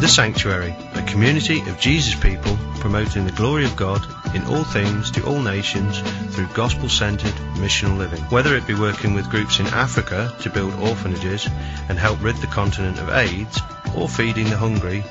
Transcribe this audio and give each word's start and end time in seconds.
The 0.00 0.06
Sanctuary, 0.06 0.76
a 0.94 1.02
community 1.02 1.58
of 1.62 1.80
Jesus 1.80 2.14
people 2.14 2.56
promoting 2.78 3.26
the 3.26 3.32
glory 3.32 3.64
of 3.64 3.74
God 3.74 4.00
in 4.32 4.44
all 4.44 4.62
things 4.62 5.10
to 5.10 5.26
all 5.26 5.42
nations 5.42 5.98
through 6.32 6.46
gospel 6.54 6.88
centered 6.88 7.34
missional 7.56 7.98
living. 7.98 8.20
Whether 8.30 8.54
it 8.54 8.64
be 8.64 8.74
working 8.74 9.14
with 9.14 9.28
groups 9.28 9.58
in 9.58 9.66
Africa 9.66 10.32
to 10.42 10.50
build 10.50 10.72
orphanages 10.74 11.48
and 11.88 11.98
help 11.98 12.22
rid 12.22 12.36
the 12.36 12.46
continent 12.46 13.00
of 13.00 13.10
AIDS, 13.10 13.60
or 13.96 14.08
feeding 14.08 14.48
the 14.48 14.56
hungry, 14.56 15.02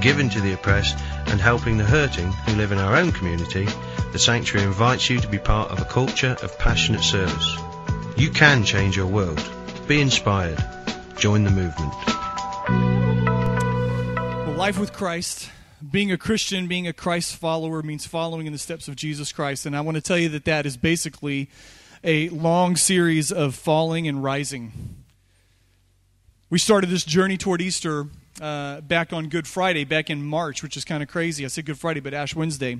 giving 0.00 0.30
to 0.30 0.40
the 0.40 0.54
oppressed, 0.54 0.96
and 1.26 1.38
helping 1.38 1.76
the 1.76 1.84
hurting 1.84 2.32
who 2.32 2.56
live 2.56 2.72
in 2.72 2.78
our 2.78 2.96
own 2.96 3.12
community, 3.12 3.68
the 4.12 4.18
Sanctuary 4.18 4.66
invites 4.66 5.10
you 5.10 5.20
to 5.20 5.28
be 5.28 5.38
part 5.38 5.70
of 5.70 5.82
a 5.82 5.84
culture 5.84 6.34
of 6.42 6.58
passionate 6.58 7.04
service. 7.04 7.56
You 8.16 8.30
can 8.30 8.64
change 8.64 8.96
your 8.96 9.06
world. 9.06 9.42
Be 9.86 10.00
inspired. 10.00 10.64
Join 11.18 11.44
the 11.44 11.50
movement. 11.50 12.99
Life 14.60 14.78
with 14.78 14.92
Christ, 14.92 15.48
being 15.90 16.12
a 16.12 16.18
Christian, 16.18 16.66
being 16.66 16.86
a 16.86 16.92
Christ 16.92 17.34
follower 17.34 17.82
means 17.82 18.06
following 18.06 18.44
in 18.44 18.52
the 18.52 18.58
steps 18.58 18.88
of 18.88 18.94
Jesus 18.94 19.32
Christ. 19.32 19.64
And 19.64 19.74
I 19.74 19.80
want 19.80 19.94
to 19.94 20.02
tell 20.02 20.18
you 20.18 20.28
that 20.28 20.44
that 20.44 20.66
is 20.66 20.76
basically 20.76 21.48
a 22.04 22.28
long 22.28 22.76
series 22.76 23.32
of 23.32 23.54
falling 23.54 24.06
and 24.06 24.22
rising. 24.22 24.96
We 26.50 26.58
started 26.58 26.90
this 26.90 27.04
journey 27.04 27.38
toward 27.38 27.62
Easter 27.62 28.08
uh, 28.38 28.82
back 28.82 29.14
on 29.14 29.30
Good 29.30 29.48
Friday, 29.48 29.84
back 29.84 30.10
in 30.10 30.22
March, 30.22 30.62
which 30.62 30.76
is 30.76 30.84
kind 30.84 31.02
of 31.02 31.08
crazy. 31.08 31.46
I 31.46 31.48
said 31.48 31.64
Good 31.64 31.78
Friday, 31.78 32.00
but 32.00 32.12
Ash 32.12 32.36
Wednesday. 32.36 32.72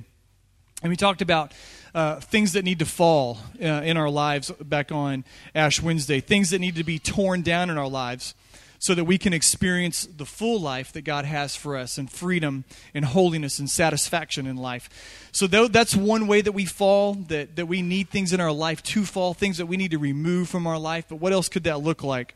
And 0.83 0.89
we 0.91 0.95
talked 0.95 1.23
about 1.23 1.51
uh, 1.95 2.19
things 2.19 2.53
that 2.53 2.63
need 2.63 2.77
to 2.77 2.85
fall 2.85 3.39
uh, 3.59 3.65
in 3.65 3.97
our 3.97 4.11
lives 4.11 4.51
back 4.51 4.91
on 4.91 5.25
Ash 5.55 5.81
Wednesday, 5.81 6.19
things 6.19 6.51
that 6.51 6.59
need 6.59 6.75
to 6.75 6.83
be 6.83 6.99
torn 6.99 7.41
down 7.41 7.71
in 7.71 7.79
our 7.79 7.89
lives 7.89 8.35
so 8.81 8.95
that 8.95 9.03
we 9.03 9.19
can 9.19 9.31
experience 9.31 10.07
the 10.07 10.25
full 10.25 10.59
life 10.59 10.91
that 10.91 11.03
God 11.03 11.23
has 11.23 11.55
for 11.55 11.77
us 11.77 11.99
and 11.99 12.11
freedom 12.11 12.65
and 12.95 13.05
holiness 13.05 13.59
and 13.59 13.69
satisfaction 13.69 14.47
in 14.47 14.57
life. 14.57 15.29
So 15.31 15.45
though 15.45 15.67
that's 15.67 15.95
one 15.95 16.25
way 16.25 16.41
that 16.41 16.53
we 16.53 16.65
fall, 16.65 17.13
that, 17.13 17.55
that 17.57 17.67
we 17.67 17.83
need 17.83 18.09
things 18.09 18.33
in 18.33 18.41
our 18.41 18.51
life 18.51 18.81
to 18.81 19.05
fall, 19.05 19.35
things 19.35 19.59
that 19.59 19.67
we 19.67 19.77
need 19.77 19.91
to 19.91 19.99
remove 19.99 20.49
from 20.49 20.65
our 20.65 20.79
life. 20.79 21.05
But 21.07 21.17
what 21.17 21.31
else 21.31 21.47
could 21.47 21.63
that 21.65 21.81
look 21.81 22.03
like? 22.03 22.33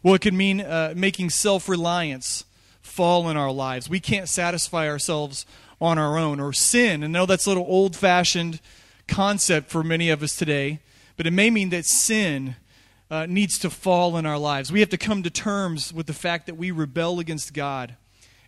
Well, 0.00 0.14
it 0.14 0.20
could 0.20 0.32
mean 0.32 0.60
uh, 0.60 0.94
making 0.94 1.30
self 1.30 1.68
reliance 1.68 2.44
fall 2.80 3.28
in 3.28 3.36
our 3.36 3.50
lives. 3.50 3.90
We 3.90 3.98
can't 3.98 4.28
satisfy 4.28 4.88
ourselves 4.88 5.44
on 5.80 5.98
our 5.98 6.16
own, 6.16 6.38
or 6.38 6.52
sin. 6.52 7.02
And 7.02 7.16
I 7.16 7.18
know 7.18 7.26
that's 7.26 7.46
a 7.46 7.50
little 7.50 7.66
old 7.66 7.96
fashioned 7.96 8.60
concept 9.08 9.70
for 9.70 9.82
many 9.82 10.08
of 10.08 10.22
us 10.22 10.36
today, 10.36 10.78
but 11.16 11.26
it 11.26 11.32
may 11.32 11.50
mean 11.50 11.70
that 11.70 11.84
sin 11.84 12.54
uh, 13.14 13.26
needs 13.26 13.60
to 13.60 13.70
fall 13.70 14.16
in 14.16 14.26
our 14.26 14.38
lives. 14.38 14.72
We 14.72 14.80
have 14.80 14.88
to 14.88 14.98
come 14.98 15.22
to 15.22 15.30
terms 15.30 15.92
with 15.92 16.06
the 16.06 16.12
fact 16.12 16.46
that 16.46 16.56
we 16.56 16.72
rebel 16.72 17.20
against 17.20 17.54
God. 17.54 17.94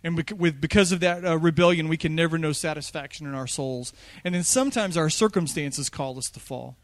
And 0.03 0.17
with, 0.37 0.59
because 0.59 0.91
of 0.91 0.99
that 0.99 1.23
uh, 1.23 1.37
rebellion, 1.37 1.87
we 1.87 1.95
can 1.95 2.15
never 2.15 2.37
know 2.37 2.51
satisfaction 2.51 3.25
in 3.25 3.33
our 3.33 3.47
souls. 3.47 3.93
And 4.25 4.35
then 4.35 4.43
sometimes 4.43 4.97
our 4.97 5.09
circumstances 5.09 5.89
call 5.89 6.17
us 6.17 6.29
to 6.31 6.41
fall. 6.41 6.75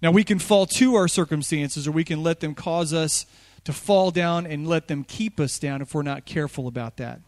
Now, 0.00 0.12
we 0.12 0.22
can 0.22 0.38
fall 0.38 0.66
to 0.66 0.94
our 0.94 1.08
circumstances, 1.08 1.88
or 1.88 1.92
we 1.92 2.04
can 2.04 2.22
let 2.22 2.38
them 2.38 2.54
cause 2.54 2.92
us 2.92 3.26
to 3.64 3.72
fall 3.72 4.12
down 4.12 4.46
and 4.46 4.66
let 4.66 4.86
them 4.86 5.02
keep 5.02 5.40
us 5.40 5.58
down 5.58 5.82
if 5.82 5.94
we're 5.94 6.02
not 6.02 6.26
careful 6.26 6.68
about 6.68 6.96
that. 6.98 7.20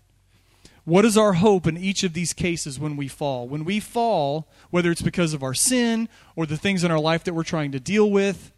What 0.84 1.04
is 1.04 1.16
our 1.16 1.32
hope 1.32 1.66
in 1.66 1.76
each 1.76 2.04
of 2.04 2.12
these 2.12 2.32
cases 2.32 2.78
when 2.78 2.96
we 2.96 3.08
fall? 3.08 3.48
When 3.48 3.64
we 3.64 3.80
fall, 3.80 4.48
whether 4.70 4.92
it's 4.92 5.02
because 5.02 5.34
of 5.34 5.42
our 5.42 5.54
sin 5.54 6.08
or 6.36 6.46
the 6.46 6.56
things 6.56 6.84
in 6.84 6.92
our 6.92 7.00
life 7.00 7.24
that 7.24 7.34
we're 7.34 7.42
trying 7.42 7.72
to 7.72 7.80
deal 7.80 8.08
with, 8.08 8.52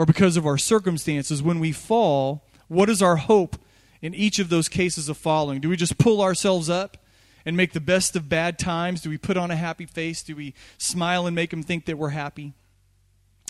or 0.00 0.06
because 0.06 0.38
of 0.38 0.46
our 0.46 0.56
circumstances, 0.56 1.42
when 1.42 1.60
we 1.60 1.72
fall, 1.72 2.42
what 2.68 2.88
is 2.88 3.02
our 3.02 3.16
hope 3.16 3.58
in 4.00 4.14
each 4.14 4.38
of 4.38 4.48
those 4.48 4.66
cases 4.66 5.10
of 5.10 5.18
falling? 5.18 5.60
Do 5.60 5.68
we 5.68 5.76
just 5.76 5.98
pull 5.98 6.22
ourselves 6.22 6.70
up 6.70 6.96
and 7.44 7.54
make 7.54 7.74
the 7.74 7.80
best 7.80 8.16
of 8.16 8.26
bad 8.26 8.58
times? 8.58 9.02
Do 9.02 9.10
we 9.10 9.18
put 9.18 9.36
on 9.36 9.50
a 9.50 9.56
happy 9.56 9.84
face? 9.84 10.22
Do 10.22 10.34
we 10.34 10.54
smile 10.78 11.26
and 11.26 11.36
make 11.36 11.50
them 11.50 11.62
think 11.62 11.84
that 11.84 11.98
we're 11.98 12.08
happy? 12.08 12.54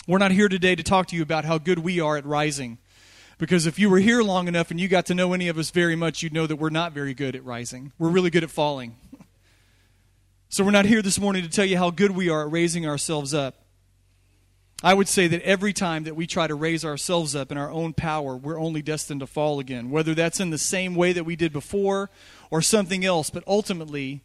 We're 0.05 0.17
not 0.17 0.31
here 0.31 0.49
today 0.49 0.75
to 0.75 0.83
talk 0.83 1.07
to 1.07 1.15
you 1.15 1.21
about 1.21 1.45
how 1.45 1.57
good 1.57 1.79
we 1.79 2.01
are 2.01 2.17
at 2.17 2.25
rising. 2.25 2.79
Because 3.37 3.65
if 3.65 3.79
you 3.79 3.89
were 3.89 3.99
here 3.99 4.21
long 4.21 4.49
enough 4.49 4.71
and 4.71 4.79
you 4.79 4.89
got 4.89 5.05
to 5.05 5.15
know 5.15 5.31
any 5.31 5.47
of 5.47 5.57
us 5.57 5.71
very 5.71 5.95
much, 5.95 6.21
you'd 6.21 6.33
know 6.33 6.47
that 6.47 6.57
we're 6.57 6.69
not 6.69 6.91
very 6.91 7.13
good 7.13 7.33
at 7.33 7.45
rising. 7.45 7.93
We're 7.97 8.09
really 8.09 8.29
good 8.29 8.43
at 8.43 8.51
falling. 8.51 8.97
So 10.53 10.65
we're 10.65 10.71
not 10.71 10.83
here 10.83 11.01
this 11.01 11.17
morning 11.17 11.43
to 11.43 11.49
tell 11.49 11.63
you 11.63 11.77
how 11.77 11.91
good 11.91 12.11
we 12.11 12.27
are 12.27 12.41
at 12.41 12.51
raising 12.51 12.85
ourselves 12.85 13.33
up. 13.33 13.60
I 14.83 14.95
would 14.95 15.07
say 15.07 15.27
that 15.27 15.43
every 15.43 15.73
time 15.73 16.05
that 16.05 16.15
we 16.15 16.25
try 16.25 16.47
to 16.47 16.55
raise 16.55 16.83
ourselves 16.83 17.35
up 17.35 17.51
in 17.51 17.57
our 17.57 17.69
own 17.69 17.93
power, 17.93 18.35
we're 18.35 18.59
only 18.59 18.81
destined 18.81 19.19
to 19.19 19.27
fall 19.27 19.59
again. 19.59 19.91
Whether 19.91 20.15
that's 20.15 20.39
in 20.39 20.49
the 20.49 20.57
same 20.57 20.95
way 20.95 21.13
that 21.13 21.23
we 21.23 21.35
did 21.35 21.53
before 21.53 22.09
or 22.49 22.63
something 22.63 23.05
else, 23.05 23.29
but 23.29 23.43
ultimately, 23.45 24.23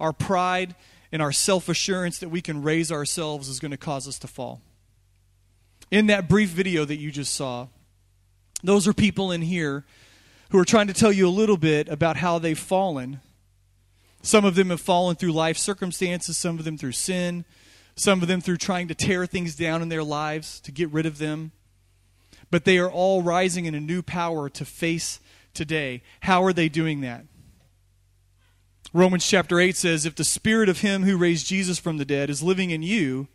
our 0.00 0.12
pride 0.12 0.74
and 1.12 1.22
our 1.22 1.30
self 1.30 1.68
assurance 1.68 2.18
that 2.18 2.30
we 2.30 2.40
can 2.40 2.62
raise 2.62 2.90
ourselves 2.90 3.48
is 3.48 3.60
going 3.60 3.70
to 3.70 3.76
cause 3.76 4.08
us 4.08 4.18
to 4.20 4.26
fall. 4.26 4.60
In 5.90 6.06
that 6.06 6.28
brief 6.28 6.48
video 6.48 6.84
that 6.84 6.96
you 6.96 7.12
just 7.12 7.34
saw, 7.34 7.68
those 8.64 8.88
are 8.88 8.92
people 8.92 9.30
in 9.30 9.42
here 9.42 9.84
who 10.50 10.58
are 10.58 10.64
trying 10.64 10.88
to 10.88 10.92
tell 10.92 11.12
you 11.12 11.28
a 11.28 11.30
little 11.30 11.56
bit 11.56 11.88
about 11.88 12.16
how 12.16 12.38
they've 12.38 12.58
fallen. 12.58 13.20
Some 14.22 14.44
of 14.44 14.54
them 14.54 14.70
have 14.70 14.80
fallen 14.80 15.14
through 15.14 15.32
life 15.32 15.58
circumstances, 15.58 16.36
some 16.36 16.58
of 16.58 16.64
them 16.64 16.76
through 16.76 16.92
sin, 16.92 17.44
some 17.94 18.22
of 18.22 18.28
them 18.28 18.40
through 18.40 18.56
trying 18.56 18.88
to 18.88 18.94
tear 18.94 19.26
things 19.26 19.54
down 19.54 19.82
in 19.82 19.88
their 19.88 20.02
lives 20.02 20.60
to 20.60 20.72
get 20.72 20.90
rid 20.90 21.06
of 21.06 21.18
them. 21.18 21.52
But 22.50 22.64
they 22.64 22.78
are 22.78 22.90
all 22.90 23.22
rising 23.22 23.66
in 23.66 23.74
a 23.74 23.80
new 23.80 24.02
power 24.02 24.48
to 24.50 24.64
face 24.64 25.20
today. 25.54 26.02
How 26.20 26.44
are 26.44 26.52
they 26.52 26.68
doing 26.68 27.00
that? 27.02 27.24
Romans 28.92 29.26
chapter 29.26 29.58
8 29.58 29.74
says, 29.74 30.04
If 30.04 30.14
the 30.14 30.24
spirit 30.24 30.68
of 30.68 30.80
him 30.80 31.04
who 31.04 31.16
raised 31.16 31.46
Jesus 31.46 31.78
from 31.78 31.96
the 31.96 32.04
dead 32.04 32.28
is 32.28 32.42
living 32.42 32.70
in 32.70 32.82
you, 32.82 33.28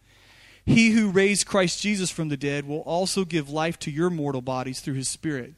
he 0.68 0.91
who 0.91 1.09
raised 1.09 1.47
Christ 1.47 1.81
Jesus 1.81 2.12
from 2.12 2.29
the 2.29 2.38
dead 2.38 2.68
will 2.68 2.81
also 2.81 3.25
give 3.25 3.50
life 3.50 3.79
to 3.79 3.91
your 3.91 4.09
mortal 4.09 4.41
bodies 4.41 4.81
through 4.81 4.95
his 4.95 5.07
Spirit 5.07 5.53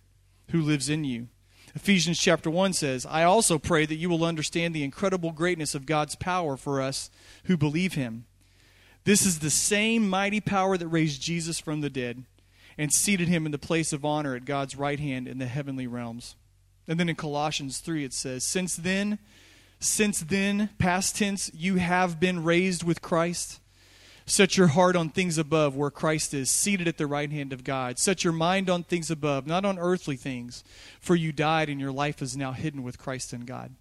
who 0.52 0.62
lives 0.62 0.88
in 0.88 1.04
you. 1.04 1.28
Ephesians 1.76 2.20
chapter 2.20 2.50
1 2.50 2.74
says, 2.74 3.06
I 3.06 3.24
also 3.24 3.58
pray 3.58 3.86
that 3.86 3.96
you 3.96 4.08
will 4.08 4.24
understand 4.24 4.74
the 4.74 4.84
incredible 4.84 5.31
greatness 5.31 5.76
of 5.76 5.86
God's 5.86 6.16
power 6.16 6.56
for 6.58 6.81
us 6.81 7.10
who 7.46 7.58
believe 7.58 7.94
him. 7.94 8.26
This 9.04 9.26
is 9.26 9.40
the 9.40 9.50
same 9.50 10.10
mighty 10.10 10.40
power 10.40 10.78
that 10.78 10.88
raised 10.88 11.22
Jesus 11.22 11.60
from 11.60 11.82
the 11.82 11.90
dead 11.90 12.24
and 12.78 12.94
seated 12.94 13.28
him 13.28 13.46
in 13.46 13.52
the 13.52 13.58
place 13.58 13.92
of 13.92 14.06
honor 14.06 14.36
at 14.36 14.46
God's 14.46 14.76
right 14.76 15.00
hand 15.00 15.28
in 15.28 15.38
the 15.38 15.48
heavenly 15.48 15.88
realms. 15.88 16.36
And 16.88 17.00
then 17.00 17.10
in 17.10 17.16
Colossians 17.16 17.80
3 17.80 18.06
it 18.06 18.14
says, 18.14 18.44
Since 18.44 18.76
then, 18.78 19.20
since 19.80 20.20
then, 20.20 20.70
past 20.78 21.16
tense, 21.16 21.52
you 21.54 21.76
have 21.76 22.20
been 22.20 22.44
raised 22.44 22.84
with 22.84 23.02
Christ. 23.02 23.60
Set 24.26 24.58
your 24.58 24.68
heart 24.68 24.96
on 24.96 25.10
things 25.10 25.38
above 25.38 25.76
where 25.76 25.90
Christ 25.90 26.34
is, 26.34 26.52
seated 26.52 26.88
at 26.88 26.98
the 26.98 27.08
right 27.08 27.31
hand 27.31 27.52
of 27.52 27.64
God. 27.64 27.98
Set 27.98 28.24
your 28.24 28.34
mind 28.34 28.70
on 28.70 28.84
things 28.84 29.10
above, 29.10 29.48
not 29.48 29.66
on 29.66 29.80
earthly 29.80 30.18
things, 30.18 30.64
for 31.00 31.16
you 31.16 31.31
died 31.31 31.70
and 31.70 31.80
your 31.80 31.92
life 31.92 32.22
is 32.22 32.38
now 32.38 32.52
hidden 32.52 32.84
with 32.84 33.00
Christ 33.00 33.34
in 33.34 33.46
God. 33.46 33.74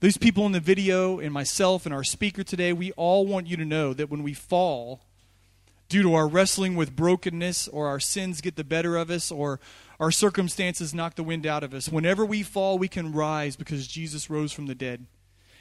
These 0.00 0.16
people 0.16 0.46
in 0.46 0.52
the 0.52 0.60
video, 0.60 1.18
and 1.18 1.32
myself, 1.32 1.84
and 1.84 1.92
our 1.92 2.04
speaker 2.04 2.44
today, 2.44 2.72
we 2.72 2.92
all 2.92 3.26
want 3.26 3.48
you 3.48 3.56
to 3.56 3.64
know 3.64 3.92
that 3.94 4.08
when 4.08 4.22
we 4.22 4.32
fall, 4.32 5.00
due 5.88 6.02
to 6.04 6.14
our 6.14 6.28
wrestling 6.28 6.76
with 6.76 6.94
brokenness, 6.94 7.66
or 7.66 7.88
our 7.88 7.98
sins 7.98 8.40
get 8.40 8.54
the 8.54 8.62
better 8.62 8.96
of 8.96 9.10
us, 9.10 9.32
or 9.32 9.58
our 9.98 10.12
circumstances 10.12 10.94
knock 10.94 11.16
the 11.16 11.24
wind 11.24 11.44
out 11.44 11.64
of 11.64 11.74
us, 11.74 11.88
whenever 11.88 12.24
we 12.24 12.44
fall, 12.44 12.78
we 12.78 12.86
can 12.86 13.12
rise 13.12 13.56
because 13.56 13.88
Jesus 13.88 14.30
rose 14.30 14.52
from 14.52 14.66
the 14.66 14.74
dead. 14.74 15.06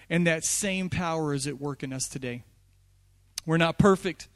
And 0.08 0.28
that 0.28 0.44
same 0.44 0.90
power 0.92 1.34
is 1.34 1.48
at 1.48 1.60
work 1.60 1.82
in 1.82 1.92
us 1.92 2.08
today. 2.08 2.44
We're 3.44 3.58
not 3.58 3.80
perfect, 3.80 4.28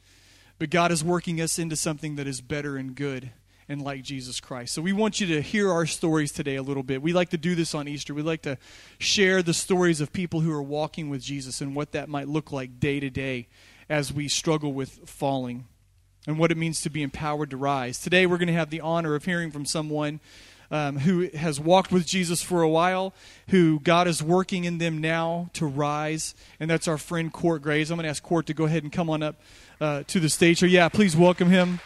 but 0.58 0.68
God 0.68 0.90
is 0.90 1.04
working 1.04 1.40
us 1.40 1.60
into 1.60 1.76
something 1.76 2.16
that 2.16 2.26
is 2.26 2.40
better 2.40 2.76
and 2.76 2.96
good 2.96 3.30
and 3.68 3.82
like 3.82 4.02
Jesus 4.02 4.40
Christ. 4.40 4.74
So 4.74 4.82
we 4.82 4.92
want 4.92 5.20
you 5.20 5.26
to 5.28 5.42
hear 5.42 5.70
our 5.70 5.86
stories 5.86 6.32
today 6.32 6.56
a 6.56 6.62
little 6.62 6.82
bit. 6.82 7.02
We 7.02 7.12
like 7.12 7.30
to 7.30 7.36
do 7.36 7.54
this 7.54 7.74
on 7.74 7.88
Easter. 7.88 8.14
We 8.14 8.22
like 8.22 8.42
to 8.42 8.58
share 8.98 9.42
the 9.42 9.54
stories 9.54 10.00
of 10.00 10.12
people 10.12 10.40
who 10.40 10.52
are 10.52 10.62
walking 10.62 11.08
with 11.08 11.22
Jesus 11.22 11.60
and 11.60 11.74
what 11.74 11.92
that 11.92 12.08
might 12.08 12.28
look 12.28 12.52
like 12.52 12.80
day 12.80 13.00
to 13.00 13.10
day 13.10 13.48
as 13.88 14.12
we 14.12 14.28
struggle 14.28 14.72
with 14.72 15.08
falling 15.08 15.66
and 16.26 16.38
what 16.38 16.50
it 16.50 16.56
means 16.56 16.80
to 16.82 16.90
be 16.90 17.02
empowered 17.02 17.50
to 17.50 17.56
rise. 17.56 17.98
Today 17.98 18.26
we're 18.26 18.38
going 18.38 18.48
to 18.48 18.54
have 18.54 18.70
the 18.70 18.80
honor 18.80 19.14
of 19.14 19.24
hearing 19.24 19.50
from 19.50 19.64
someone 19.64 20.20
um, 20.70 20.98
who 21.00 21.28
has 21.34 21.60
walked 21.60 21.92
with 21.92 22.06
Jesus 22.06 22.42
for 22.42 22.62
a 22.62 22.68
while, 22.68 23.12
who 23.48 23.78
God 23.80 24.08
is 24.08 24.22
working 24.22 24.64
in 24.64 24.78
them 24.78 25.02
now 25.02 25.50
to 25.52 25.66
rise, 25.66 26.34
and 26.58 26.70
that's 26.70 26.88
our 26.88 26.96
friend 26.96 27.30
Court 27.30 27.60
Graves. 27.60 27.90
I'm 27.90 27.96
going 27.98 28.04
to 28.04 28.08
ask 28.08 28.22
Court 28.22 28.46
to 28.46 28.54
go 28.54 28.64
ahead 28.64 28.82
and 28.82 28.90
come 28.90 29.10
on 29.10 29.22
up 29.22 29.36
uh, 29.80 30.04
to 30.06 30.18
the 30.18 30.30
stage. 30.30 30.60
So, 30.60 30.66
yeah, 30.66 30.88
please 30.88 31.14
welcome 31.14 31.50
him. 31.50 31.80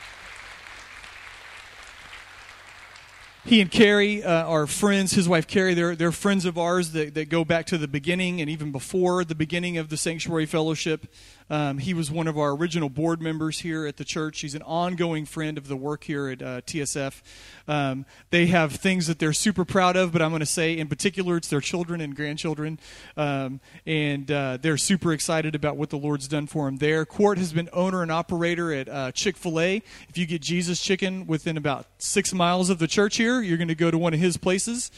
He 3.47 3.61
and 3.61 3.71
Carrie 3.71 4.25
uh, 4.25 4.45
are 4.45 4.67
friends. 4.67 5.13
His 5.13 5.29
wife 5.29 5.47
Carrie, 5.47 5.75
they're, 5.75 5.95
they're 5.95 6.13
friends 6.13 6.45
of 6.45 6.59
ours 6.59 6.91
that, 6.93 7.15
that 7.15 7.29
go 7.29 7.45
back 7.45 7.67
to 7.67 7.79
the 7.79 7.87
beginning 7.87 8.41
and 8.41 8.51
even 8.51 8.73
before 8.73 9.25
the 9.25 9.37
beginning 9.37 9.79
of 9.79 9.89
the 9.89 9.97
Sanctuary 9.97 10.47
Fellowship. 10.47 11.07
Um, 11.51 11.79
he 11.79 11.95
was 11.95 12.11
one 12.11 12.27
of 12.27 12.39
our 12.39 12.51
original 12.51 12.89
board 12.89 13.23
members 13.23 13.61
here 13.61 13.87
at 13.87 13.97
the 13.97 14.05
church. 14.05 14.41
He's 14.41 14.55
an 14.55 14.63
ongoing 14.63 15.27
friend 15.27 15.59
of 15.59 15.69
the 15.69 15.77
work 15.77 16.05
here 16.05 16.29
at 16.29 16.43
uh, 16.43 16.61
TSF. 16.63 17.23
Um, 17.69 18.07
they 18.31 18.47
have 18.47 18.73
things 18.73 19.07
that 19.07 19.19
they're 19.19 19.33
super 19.33 19.65
proud 19.65 19.97
of, 19.97 20.13
but 20.13 20.23
I'm 20.23 20.31
going 20.31 20.41
to 20.41 20.47
say 20.47 20.77
in 20.77 20.89
particular 20.89 21.37
it's 21.37 21.49
their 21.49 21.61
children 21.61 22.01
and 22.01 22.17
grandchildren. 22.17 22.79
Um, 23.17 23.61
and 23.87 24.31
uh, 24.31 24.59
they're 24.61 24.77
super 24.77 25.13
excited 25.13 25.55
about 25.55 25.77
what 25.77 25.91
the 25.91 25.99
Lord's 25.99 26.29
done 26.29 26.47
for 26.47 26.67
them 26.67 26.77
there. 26.79 27.05
Court 27.05 27.39
has 27.39 27.53
been 27.53 27.69
owner 27.73 28.03
and 28.03 28.11
operator 28.11 28.73
at 28.73 28.89
uh, 28.89 29.13
Chick 29.13 29.37
fil 29.37 29.61
A. 29.61 29.83
If 30.09 30.19
you 30.19 30.27
get 30.27 30.43
Jesus 30.43 30.81
Chicken 30.81 31.27
within 31.27 31.57
about 31.57 31.87
six 31.99 32.33
miles 32.33 32.71
of 32.71 32.79
the 32.79 32.89
church 32.89 33.17
here, 33.17 33.41
you're 33.41 33.59
going 33.59 33.69
to 33.69 33.75
go 33.75 33.91
to 33.91 33.99
one 33.99 34.15
of 34.15 34.21
his 34.21 34.37
places 34.37 34.91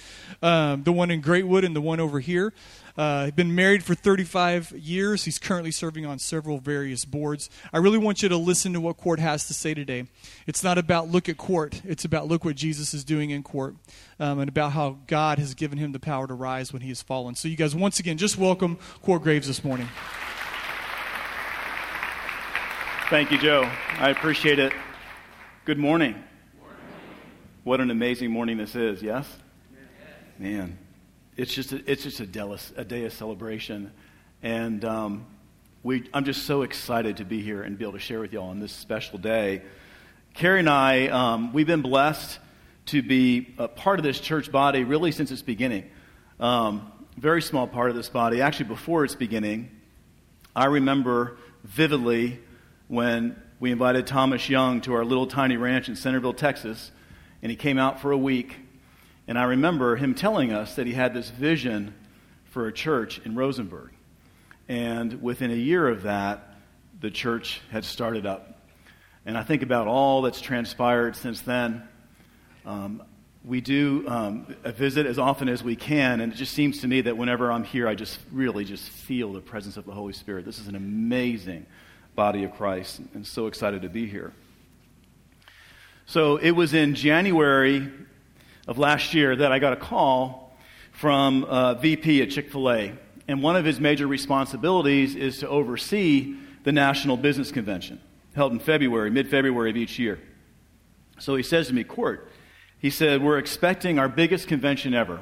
um, 0.43 0.83
the 0.83 0.93
one 0.93 1.11
in 1.11 1.23
Greatwood 1.23 1.65
and 1.65 1.75
the 1.75 1.81
one 1.81 2.01
over 2.01 2.21
here. 2.21 2.53
Uh, 2.99 3.31
been 3.31 3.55
married 3.55 3.85
for 3.85 3.95
35 3.95 4.73
years. 4.73 5.25
He's 5.25 5.39
currently 5.39 5.71
serving 5.71 6.05
on 6.05 6.19
several 6.19 6.59
various 6.59 7.05
boards. 7.05 7.49
I 7.73 7.79
really 7.79 7.97
want 7.97 8.25
you 8.25 8.29
to 8.29 8.37
listen 8.37 8.73
to 8.73 8.81
what 8.81 8.97
Court 8.97 9.21
has 9.21 9.47
to 9.47 9.55
say 9.55 9.73
today. 9.73 10.09
It's 10.49 10.65
not 10.65 10.79
about 10.79 11.07
look 11.09 11.29
at 11.29 11.37
Court, 11.37 11.81
it's 11.85 12.05
about 12.05 12.27
look 12.27 12.45
what 12.45 12.57
Jesus 12.57 12.93
is 12.95 13.05
doing 13.05 13.31
in 13.31 13.45
Court 13.45 13.77
um, 14.19 14.41
and 14.41 14.49
about 14.49 14.73
how 14.73 14.99
God 15.07 15.39
has 15.39 15.55
given 15.55 15.79
him 15.79 15.93
the 15.93 16.01
power 16.01 16.27
to 16.27 16.35
rise 16.35 16.73
when 16.73 16.83
he 16.83 16.89
has 16.89 17.01
fallen. 17.01 17.37
So, 17.37 17.47
you 17.47 17.55
guys, 17.55 17.73
once 17.73 18.01
again, 18.01 18.19
just 18.19 18.37
welcome 18.37 18.79
Court 19.03 19.23
Graves 19.23 19.47
this 19.47 19.63
morning. 19.63 19.89
Thank 23.11 23.31
you, 23.31 23.39
Joe. 23.39 23.71
I 23.93 24.11
appreciate 24.11 24.59
it. 24.59 24.73
Good 25.65 25.79
morning. 25.79 26.17
What 27.63 27.81
an 27.81 27.93
amazing 27.93 28.33
morning 28.33 28.57
this 28.59 28.75
is, 28.75 29.03
yes? 29.03 29.37
Man 30.37 30.79
it's 31.39 31.55
just 31.55 31.73
a, 31.73 31.81
it's 31.91 32.03
just 32.03 32.19
a, 32.19 32.27
delis, 32.27 32.77
a 32.77 32.85
day 32.85 33.05
of 33.05 33.13
celebration, 33.13 33.93
and 34.43 34.85
um, 34.85 35.25
we, 35.85 36.11
I'm 36.13 36.25
just 36.25 36.47
so 36.47 36.63
excited 36.63 37.19
to 37.19 37.25
be 37.25 37.41
here 37.41 37.63
and 37.63 37.79
be 37.79 37.85
able 37.85 37.93
to 37.93 38.01
share 38.01 38.19
with 38.19 38.33
y'all 38.33 38.51
on 38.51 38.59
this 38.59 38.73
special 38.73 39.19
day. 39.19 39.63
Carrie 40.35 40.59
and 40.59 40.69
I, 40.69 41.07
um, 41.07 41.53
we've 41.53 41.67
been 41.67 41.81
blessed 41.81 42.41
to 42.87 43.03
be 43.03 43.55
a 43.57 43.69
part 43.69 44.01
of 44.01 44.05
this 44.05 44.19
church 44.19 44.51
body 44.51 44.83
really 44.83 45.13
since 45.13 45.31
its 45.31 45.43
beginning. 45.43 45.89
Um, 46.41 46.91
very 47.17 47.41
small 47.41 47.69
part 47.69 47.91
of 47.91 47.95
this 47.95 48.09
body. 48.09 48.43
Actually, 48.43 48.67
before 48.67 49.05
its 49.05 49.15
beginning, 49.15 49.71
I 50.57 50.65
remember 50.65 51.39
vividly 51.63 52.41
when 52.89 53.41
we 53.61 53.71
invited 53.71 54.09
Thomas 54.09 54.49
Young 54.49 54.81
to 54.83 54.95
our 54.95 55.05
little 55.05 55.29
tiny 55.29 55.57
ranch 55.57 55.89
in 55.89 55.95
Centerville, 55.95 56.35
Texas, 56.35 56.91
and 57.43 57.51
he 57.51 57.57
came 57.57 57.79
out 57.79 58.01
for 58.01 58.11
a 58.11 58.19
week 58.19 58.57
and 59.29 59.39
I 59.39 59.45
remember 59.45 59.95
him 59.95 60.15
telling 60.15 60.55
us 60.55 60.77
that 60.77 60.87
he 60.87 60.95
had 60.95 61.13
this 61.13 61.29
vision 61.29 61.95
for 62.47 62.67
a 62.67 62.73
church 62.73 63.21
in 63.27 63.37
Rosenberg. 63.37 63.91
And 64.69 65.23
within 65.23 65.51
a 65.51 65.55
year 65.55 65.87
of 65.87 66.05
that, 66.05 66.57
the 66.99 67.11
church 67.11 67.61
had 67.71 67.85
started 67.85 68.25
up. 68.25 68.59
And 69.27 69.37
I 69.37 69.43
think 69.43 69.63
about 69.63 69.87
all 69.87 70.23
that's 70.23 70.41
transpired 70.41 71.15
since 71.15 71.43
then. 71.43 71.87
Um, 72.65 73.03
we 73.45 73.61
do 73.61 74.05
um, 74.09 74.57
a 74.65 74.73
visit 74.73 75.05
as 75.05 75.19
often 75.19 75.51
as 75.51 75.63
we 75.63 75.77
can, 75.77 76.21
and 76.21 76.33
it 76.33 76.37
just 76.37 76.55
seems 76.55 76.81
to 76.81 76.89
me 76.89 77.03
that 77.03 77.17
whenever 77.19 77.53
I'm 77.53 77.65
here, 77.65 77.87
I 77.87 77.95
just 77.95 78.19
really 78.33 78.65
just 78.65 78.89
feel 78.89 79.35
the 79.35 79.41
presence 79.41 79.77
of 79.77 79.85
the 79.85 79.93
Holy 79.93 80.15
Spirit. 80.15 80.47
This 80.47 80.59
is 80.59 80.69
an 80.69 80.75
amazing 80.75 81.67
body 82.15 82.45
of 82.45 82.55
Christ, 82.55 83.01
and 83.13 83.27
so 83.27 83.47
excited 83.47 83.83
to 83.83 83.91
be 83.91 84.07
here. 84.07 84.33
So 86.07 86.37
it 86.37 86.53
was 86.53 86.73
in 86.73 86.95
January 86.95 87.91
of 88.69 88.79
last 88.79 89.15
year 89.15 89.35
that 89.35 89.51
I 89.51 89.59
got 89.59 89.73
a 89.73 89.77
call 89.77 90.53
from 90.93 91.45
uh, 91.45 91.73
a 91.73 91.75
VP 91.81 92.23
at 92.23 92.31
Chick 92.31 92.53
fil 92.53 92.71
A. 92.71 92.93
And 93.27 93.43
one 93.43 93.57
of 93.57 93.65
his 93.65 93.81
major 93.81 94.07
responsibilities 94.07 95.17
is 95.17 95.39
to 95.39 95.49
oversee 95.49 96.37
the 96.65 96.73
National 96.73 97.17
Business 97.17 97.51
Convention 97.51 98.01
held 98.35 98.53
in 98.53 98.61
February, 98.61 99.11
mid 99.11 99.29
February 99.29 99.71
of 99.71 99.77
each 99.77 99.99
year. 99.99 100.21
So 101.19 101.35
he 101.35 101.43
says 101.43 101.69
to 101.69 101.75
me, 101.75 101.83
Court, 101.83 102.31
he 102.79 102.91
said, 102.91 103.23
We're 103.23 103.39
expecting 103.39 103.99
our 103.99 104.09
biggest 104.09 104.49
convention 104.49 104.93
ever, 104.95 105.21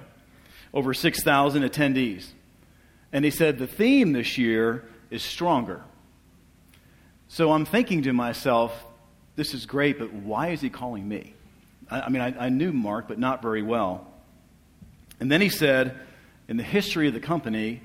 over 0.74 0.92
6,000 0.92 1.62
attendees. 1.62 2.26
And 3.12 3.24
he 3.24 3.30
said, 3.30 3.58
The 3.58 3.68
theme 3.68 4.12
this 4.12 4.36
year 4.36 4.84
is 5.08 5.22
stronger. 5.22 5.82
So 7.28 7.52
I'm 7.52 7.64
thinking 7.64 8.02
to 8.02 8.12
myself, 8.12 8.84
This 9.36 9.54
is 9.54 9.66
great, 9.66 10.00
but 10.00 10.12
why 10.12 10.48
is 10.48 10.60
he 10.60 10.68
calling 10.68 11.06
me? 11.06 11.35
I, 11.90 12.02
I 12.02 12.08
mean, 12.08 12.22
I, 12.22 12.46
I 12.46 12.48
knew 12.48 12.72
Mark, 12.72 13.08
but 13.08 13.18
not 13.18 13.42
very 13.42 13.62
well. 13.62 14.06
And 15.20 15.30
then 15.30 15.40
he 15.40 15.48
said, 15.48 15.98
in 16.48 16.56
the 16.56 16.62
history 16.62 17.08
of 17.08 17.14
the 17.14 17.20
company, 17.20 17.82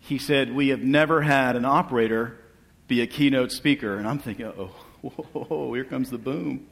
he 0.00 0.18
said, 0.18 0.54
We 0.54 0.68
have 0.68 0.82
never 0.82 1.22
had 1.22 1.56
an 1.56 1.64
operator 1.64 2.38
be 2.86 3.00
a 3.00 3.06
keynote 3.06 3.50
speaker. 3.50 3.96
And 3.96 4.06
I'm 4.06 4.18
thinking, 4.18 4.46
oh, 4.46 4.66
whoa, 5.00 5.72
here 5.72 5.84
comes 5.84 6.10
the 6.10 6.18
boom. 6.18 6.68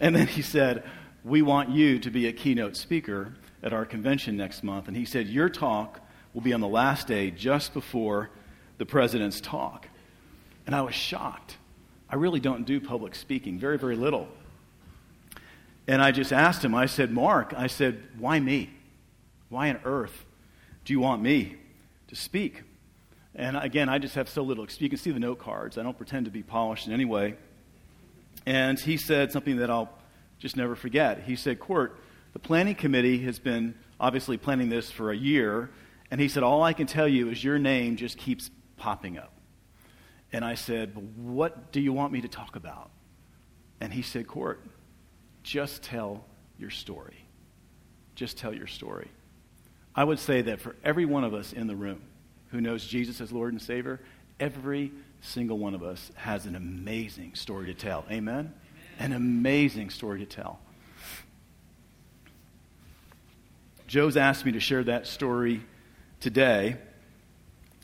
And 0.00 0.14
then 0.14 0.26
he 0.26 0.42
said, 0.42 0.84
We 1.24 1.42
want 1.42 1.70
you 1.70 1.98
to 2.00 2.10
be 2.10 2.26
a 2.26 2.32
keynote 2.32 2.76
speaker 2.76 3.34
at 3.62 3.72
our 3.72 3.84
convention 3.84 4.36
next 4.36 4.62
month. 4.62 4.88
And 4.88 4.96
he 4.96 5.04
said, 5.04 5.26
Your 5.26 5.48
talk 5.48 6.00
will 6.34 6.42
be 6.42 6.52
on 6.52 6.60
the 6.60 6.68
last 6.68 7.06
day 7.06 7.30
just 7.30 7.72
before 7.72 8.30
the 8.76 8.86
president's 8.86 9.40
talk. 9.40 9.88
And 10.66 10.74
I 10.74 10.82
was 10.82 10.94
shocked. 10.94 11.56
I 12.10 12.16
really 12.16 12.40
don't 12.40 12.64
do 12.64 12.80
public 12.80 13.14
speaking, 13.14 13.58
very, 13.58 13.78
very 13.78 13.96
little. 13.96 14.28
And 15.88 16.02
I 16.02 16.12
just 16.12 16.34
asked 16.34 16.62
him, 16.62 16.74
I 16.74 16.84
said, 16.84 17.10
Mark, 17.10 17.54
I 17.56 17.66
said, 17.66 18.02
why 18.18 18.38
me? 18.38 18.70
Why 19.48 19.70
on 19.70 19.80
earth 19.84 20.26
do 20.84 20.92
you 20.92 21.00
want 21.00 21.22
me 21.22 21.56
to 22.08 22.14
speak? 22.14 22.62
And 23.34 23.56
again, 23.56 23.88
I 23.88 23.98
just 23.98 24.14
have 24.14 24.28
so 24.28 24.42
little. 24.42 24.66
You 24.78 24.90
can 24.90 24.98
see 24.98 25.12
the 25.12 25.18
note 25.18 25.38
cards. 25.38 25.78
I 25.78 25.82
don't 25.82 25.96
pretend 25.96 26.26
to 26.26 26.30
be 26.30 26.42
polished 26.42 26.86
in 26.86 26.92
any 26.92 27.06
way. 27.06 27.36
And 28.44 28.78
he 28.78 28.98
said 28.98 29.32
something 29.32 29.56
that 29.56 29.70
I'll 29.70 29.90
just 30.38 30.58
never 30.58 30.76
forget. 30.76 31.22
He 31.22 31.36
said, 31.36 31.58
Court, 31.58 31.98
the 32.34 32.38
planning 32.38 32.74
committee 32.74 33.20
has 33.20 33.38
been 33.38 33.74
obviously 33.98 34.36
planning 34.36 34.68
this 34.68 34.90
for 34.90 35.10
a 35.10 35.16
year. 35.16 35.70
And 36.10 36.20
he 36.20 36.28
said, 36.28 36.42
All 36.42 36.62
I 36.62 36.74
can 36.74 36.86
tell 36.86 37.08
you 37.08 37.30
is 37.30 37.42
your 37.42 37.58
name 37.58 37.96
just 37.96 38.18
keeps 38.18 38.50
popping 38.76 39.16
up. 39.16 39.32
And 40.34 40.44
I 40.44 40.54
said, 40.54 40.92
What 41.16 41.72
do 41.72 41.80
you 41.80 41.94
want 41.94 42.12
me 42.12 42.20
to 42.20 42.28
talk 42.28 42.56
about? 42.56 42.90
And 43.80 43.92
he 43.92 44.02
said, 44.02 44.26
Court, 44.26 44.60
just 45.42 45.82
tell 45.82 46.24
your 46.58 46.70
story. 46.70 47.24
Just 48.14 48.36
tell 48.36 48.54
your 48.54 48.66
story. 48.66 49.08
I 49.94 50.04
would 50.04 50.18
say 50.18 50.42
that 50.42 50.60
for 50.60 50.76
every 50.84 51.04
one 51.04 51.24
of 51.24 51.34
us 51.34 51.52
in 51.52 51.66
the 51.66 51.76
room 51.76 52.00
who 52.50 52.60
knows 52.60 52.86
Jesus 52.86 53.20
as 53.20 53.32
Lord 53.32 53.52
and 53.52 53.60
Savior, 53.60 54.00
every 54.38 54.92
single 55.20 55.58
one 55.58 55.74
of 55.74 55.82
us 55.82 56.10
has 56.14 56.46
an 56.46 56.54
amazing 56.54 57.34
story 57.34 57.66
to 57.66 57.74
tell. 57.74 58.04
Amen? 58.10 58.52
Amen. 58.52 58.54
An 58.98 59.12
amazing 59.12 59.90
story 59.90 60.20
to 60.20 60.26
tell. 60.26 60.58
Joe's 63.86 64.16
asked 64.16 64.44
me 64.44 64.52
to 64.52 64.60
share 64.60 64.84
that 64.84 65.06
story 65.06 65.62
today, 66.20 66.76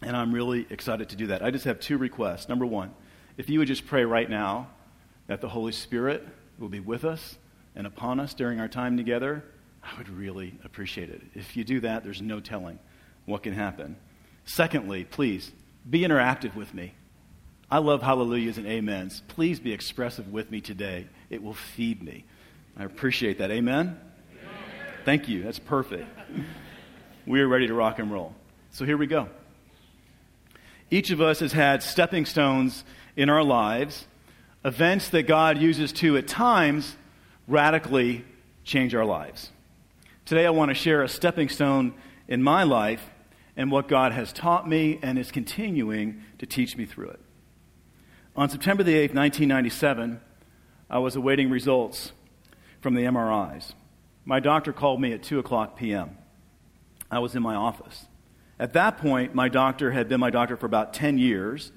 and 0.03 0.17
I'm 0.17 0.33
really 0.33 0.67
excited 0.69 1.09
to 1.11 1.17
do 1.17 1.29
that. 1.29 1.43
I 1.43 1.51
just 1.51 1.65
have 1.65 1.81
two 1.81 1.97
requests. 1.97 2.49
Number 2.49 2.67
one, 2.67 2.95
if 3.37 3.49
you 3.49 3.59
would 3.61 3.69
just 3.69 3.87
pray 3.87 4.05
right 4.05 4.29
now 4.29 4.69
that 5.27 5.41
the 5.41 5.49
Holy 5.49 5.73
Spirit 5.73 6.27
will 6.59 6.69
be 6.69 6.81
with 6.81 7.05
us 7.05 7.37
and 7.75 7.87
upon 7.87 8.21
us 8.21 8.35
during 8.35 8.61
our 8.61 8.69
time 8.69 8.97
together, 8.97 9.45
I 9.83 9.97
would 9.99 10.09
really 10.09 10.59
appreciate 10.65 11.11
it. 11.11 11.21
If 11.35 11.57
you 11.57 11.65
do 11.65 11.81
that, 11.81 12.05
there's 12.05 12.23
no 12.23 12.41
telling 12.41 12.79
what 13.27 13.43
can 13.43 13.53
happen. 13.53 13.97
Secondly, 14.45 15.05
please 15.05 15.53
be 15.89 16.01
interactive 16.01 16.55
with 16.55 16.73
me. 16.75 16.95
I 17.71 17.79
love 17.79 18.03
hallelujahs 18.03 18.59
and 18.59 18.67
amens. 18.67 19.23
Please 19.29 19.59
be 19.59 19.73
expressive 19.73 20.33
with 20.33 20.51
me 20.51 20.61
today. 20.61 21.07
It 21.31 21.43
will 21.43 21.55
feed 21.55 22.03
me. 22.03 22.25
I 22.77 22.85
appreciate 22.85 23.39
that. 23.39 23.51
Amen? 23.51 23.99
Amen. 24.31 24.53
Thank 25.05 25.29
you. 25.29 25.43
That's 25.43 25.59
perfect. 25.59 26.07
we 27.27 27.41
are 27.41 27.49
ready 27.49 27.67
to 27.67 27.75
rock 27.75 27.99
and 27.99 28.13
roll. 28.13 28.35
So 28.71 28.85
here 28.85 28.97
we 28.97 29.07
go. 29.07 29.29
Each 30.91 31.11
of 31.11 31.21
us 31.21 31.41
has 31.41 31.53
had 31.53 31.83
stepping 31.83 32.27
stones 32.27 32.85
in 33.17 33.29
our 33.29 33.43
lives, 33.43 34.07
events 34.65 35.09
that 35.11 35.25
God 35.25 35.59
uses 35.59 35.93
to, 35.95 36.17
at 36.17 36.29
times, 36.29 36.97
radically 37.47 38.25
change 38.65 38.95
our 38.95 39.05
lives. 39.05 39.51
Today, 40.25 40.47
I 40.47 40.51
want 40.51 40.71
to 40.71 40.75
share 40.75 41.03
a 41.03 41.09
stepping 41.09 41.49
stone 41.49 41.95
in 42.29 42.43
my 42.43 42.63
life 42.63 43.11
and 43.57 43.71
what 43.71 43.89
God 43.89 44.13
has 44.13 44.33
taught 44.33 44.69
me 44.69 44.99
and 45.03 45.19
is 45.19 45.31
continuing 45.31 46.23
to 46.39 46.47
teach 46.47 46.77
me 46.77 46.87
through 46.87 47.11
it. 47.11 47.21
On 48.37 48.49
September 48.49 48.83
the 48.83 48.95
8th, 48.95 49.15
1997, 49.15 50.21
I 50.91 50.99
was 50.99 51.15
awaiting 51.15 51.51
results 51.51 52.13
from 52.81 52.95
the 52.95 53.03
MRIs. 53.03 53.75
My 54.25 54.41
doctor 54.41 54.73
called 54.73 55.01
me 55.01 55.13
at 55.13 55.23
2 55.23 55.39
o'clock 55.39 55.77
p.m. 55.77 56.17
I 57.11 57.19
was 57.19 57.37
in 57.37 57.43
my 57.43 57.55
office. 57.55 58.07
At 58.59 58.73
that 58.73 58.99
point, 58.99 59.35
my 59.35 59.49
doctor 59.49 59.91
had 59.91 60.09
been 60.09 60.21
my 60.21 60.31
doctor 60.31 60.57
for 60.57 60.67
about 60.67 60.95
10 60.95 61.19
years 61.19 61.71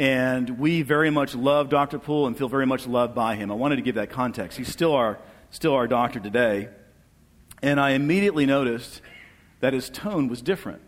and 0.00 0.58
we 0.58 0.80
very 0.80 1.10
much 1.10 1.34
love 1.34 1.68
Dr. 1.68 1.98
Poole 1.98 2.26
and 2.26 2.34
feel 2.34 2.48
very 2.48 2.64
much 2.64 2.86
loved 2.86 3.14
by 3.14 3.36
him. 3.36 3.52
I 3.52 3.54
wanted 3.54 3.76
to 3.76 3.82
give 3.82 3.96
that 3.96 4.08
context. 4.08 4.56
He's 4.56 4.72
still 4.72 4.94
our, 4.94 5.18
still 5.50 5.74
our 5.74 5.86
doctor 5.86 6.18
today. 6.18 6.70
And 7.60 7.78
I 7.78 7.90
immediately 7.90 8.46
noticed 8.46 9.02
that 9.60 9.74
his 9.74 9.90
tone 9.90 10.28
was 10.28 10.40
different. 10.40 10.80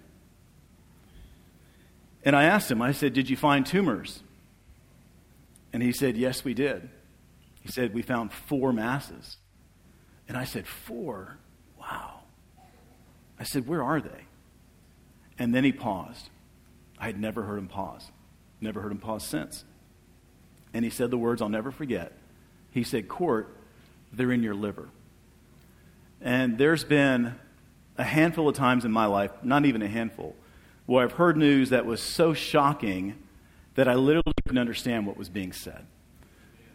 And 2.25 2.35
I 2.35 2.45
asked 2.45 2.71
him, 2.71 2.81
I 2.81 2.93
said, 2.93 3.13
Did 3.13 3.29
you 3.29 3.37
find 3.37 3.67
tumors? 3.67 4.23
And 5.75 5.83
he 5.83 5.93
said, 5.93 6.17
Yes, 6.17 6.43
we 6.43 6.55
did. 6.55 6.89
He 7.61 7.71
said, 7.71 7.93
We 7.93 8.01
found 8.01 8.33
four 8.33 8.73
masses. 8.73 9.37
And 10.27 10.39
I 10.39 10.45
said, 10.45 10.67
Four? 10.67 11.37
Wow. 11.79 12.21
I 13.39 13.45
said, 13.45 13.69
Where 13.69 13.83
are 13.83 14.01
they? 14.01 14.25
And 15.39 15.55
then 15.55 15.65
he 15.65 15.73
paused. 15.73 16.31
I 16.99 17.05
had 17.05 17.21
never 17.21 17.43
heard 17.43 17.59
him 17.59 17.69
pause. 17.69 18.11
Never 18.63 18.81
heard 18.81 18.93
him 18.93 18.99
pause 18.99 19.25
since. 19.25 19.65
And 20.73 20.85
he 20.85 20.91
said 20.91 21.11
the 21.11 21.19
words 21.19 21.43
I'll 21.43 21.49
never 21.49 21.71
forget. 21.71 22.13
He 22.71 22.85
said, 22.85 23.09
Court, 23.09 23.55
they're 24.13 24.33
in 24.33 24.43
your 24.43 24.55
liver. 24.55 24.89
And 26.21 26.57
there's 26.57 26.85
been 26.85 27.35
a 27.99 28.05
handful 28.05 28.49
of 28.49 28.55
times 28.55 28.85
in 28.85 28.93
my 28.93 29.07
life, 29.07 29.33
not 29.43 29.65
even 29.67 29.83
a 29.83 29.89
handful, 29.89 30.37
where 30.87 31.05
I've 31.05 31.13
heard 31.13 31.37
news 31.37 31.71
that 31.71 31.85
was 31.85 32.01
so 32.01 32.33
shocking 32.33 33.19
that 33.75 33.89
I 33.89 33.95
literally 33.95 34.33
couldn't 34.45 34.59
understand 34.59 35.07
what 35.07 35.17
was 35.17 35.29
being 35.29 35.53
said. 35.53 35.85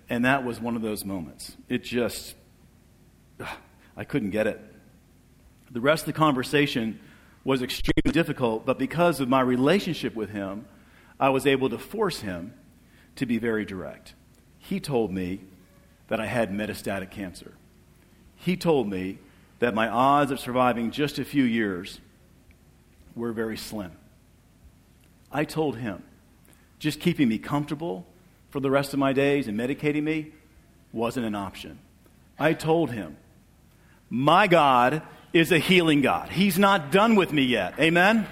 And 0.10 0.26
that 0.26 0.44
was 0.44 0.60
one 0.60 0.76
of 0.76 0.82
those 0.82 1.06
moments. 1.06 1.56
It 1.70 1.84
just, 1.84 2.36
I 3.96 4.04
couldn't 4.04 4.32
get 4.32 4.46
it. 4.46 4.60
The 5.72 5.82
rest 5.82 6.04
of 6.04 6.08
the 6.08 6.14
conversation 6.14 7.00
was 7.44 7.62
extremely 7.62 8.12
difficult, 8.12 8.66
but 8.66 8.78
because 8.78 9.20
of 9.20 9.30
my 9.30 9.42
relationship 9.42 10.16
with 10.16 10.30
him, 10.30 10.66
I 11.20 11.30
was 11.30 11.46
able 11.46 11.70
to 11.70 11.78
force 11.78 12.22
him 12.22 12.54
to 13.16 13.26
be 13.26 13.38
very 13.38 13.66
direct. 13.66 14.14
He 14.60 14.80
told 14.80 15.12
me 15.12 15.42
that 16.08 16.20
I 16.20 16.26
had 16.26 16.52
metastatic 16.52 17.12
cancer. 17.12 17.54
He 18.36 18.56
told 18.56 18.88
me 18.90 19.18
that 19.60 19.74
my 19.74 19.88
odds 19.88 20.32
of 20.32 20.40
surviving 20.40 20.92
just 20.92 21.20
a 21.20 21.26
few 21.26 21.44
years 21.44 22.00
were 23.16 23.34
very 23.34 23.58
slim. 23.58 23.92
I 25.32 25.44
told 25.44 25.78
him 25.78 26.04
just 26.80 27.00
keeping 27.00 27.28
me 27.28 27.40
comfortable 27.40 28.06
for 28.50 28.60
the 28.60 28.70
rest 28.70 28.94
of 28.94 29.00
my 29.00 29.14
days 29.14 29.48
and 29.48 29.60
medicating 29.60 30.04
me 30.04 30.32
wasn't 30.94 31.26
an 31.26 31.36
option. 31.36 31.80
I 32.40 32.54
told 32.54 32.92
him, 32.92 33.18
My 34.10 34.48
God 34.48 35.02
is 35.34 35.52
a 35.52 35.60
healing 35.60 36.02
God. 36.02 36.30
He's 36.30 36.58
not 36.58 36.92
done 36.92 37.16
with 37.16 37.34
me 37.34 37.44
yet. 37.44 37.74
Amen? 37.80 38.28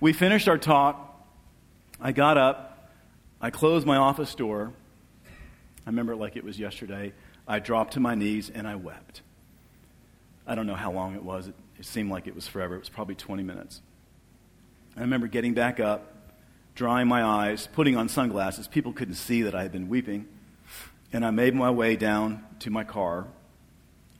We 0.00 0.12
finished 0.12 0.48
our 0.48 0.58
talk. 0.58 1.04
I 2.00 2.12
got 2.12 2.38
up. 2.38 2.90
I 3.40 3.50
closed 3.50 3.86
my 3.86 3.96
office 3.96 4.34
door. 4.34 4.72
I 5.86 5.90
remember 5.90 6.12
it 6.12 6.16
like 6.16 6.36
it 6.36 6.44
was 6.44 6.58
yesterday. 6.58 7.12
I 7.46 7.58
dropped 7.58 7.94
to 7.94 8.00
my 8.00 8.14
knees 8.14 8.50
and 8.50 8.66
I 8.66 8.76
wept. 8.76 9.22
I 10.46 10.54
don't 10.54 10.66
know 10.66 10.74
how 10.74 10.92
long 10.92 11.14
it 11.14 11.22
was. 11.22 11.48
It, 11.48 11.54
it 11.78 11.86
seemed 11.86 12.10
like 12.10 12.26
it 12.26 12.34
was 12.34 12.46
forever. 12.46 12.74
It 12.74 12.80
was 12.80 12.88
probably 12.88 13.14
20 13.14 13.42
minutes. 13.42 13.80
I 14.96 15.00
remember 15.00 15.26
getting 15.26 15.54
back 15.54 15.80
up, 15.80 16.12
drying 16.74 17.08
my 17.08 17.22
eyes, 17.22 17.68
putting 17.72 17.96
on 17.96 18.08
sunglasses. 18.08 18.68
People 18.68 18.92
couldn't 18.92 19.14
see 19.14 19.42
that 19.42 19.54
I 19.54 19.62
had 19.62 19.72
been 19.72 19.88
weeping. 19.88 20.26
And 21.12 21.24
I 21.24 21.30
made 21.30 21.54
my 21.54 21.70
way 21.70 21.96
down 21.96 22.44
to 22.60 22.70
my 22.70 22.84
car 22.84 23.26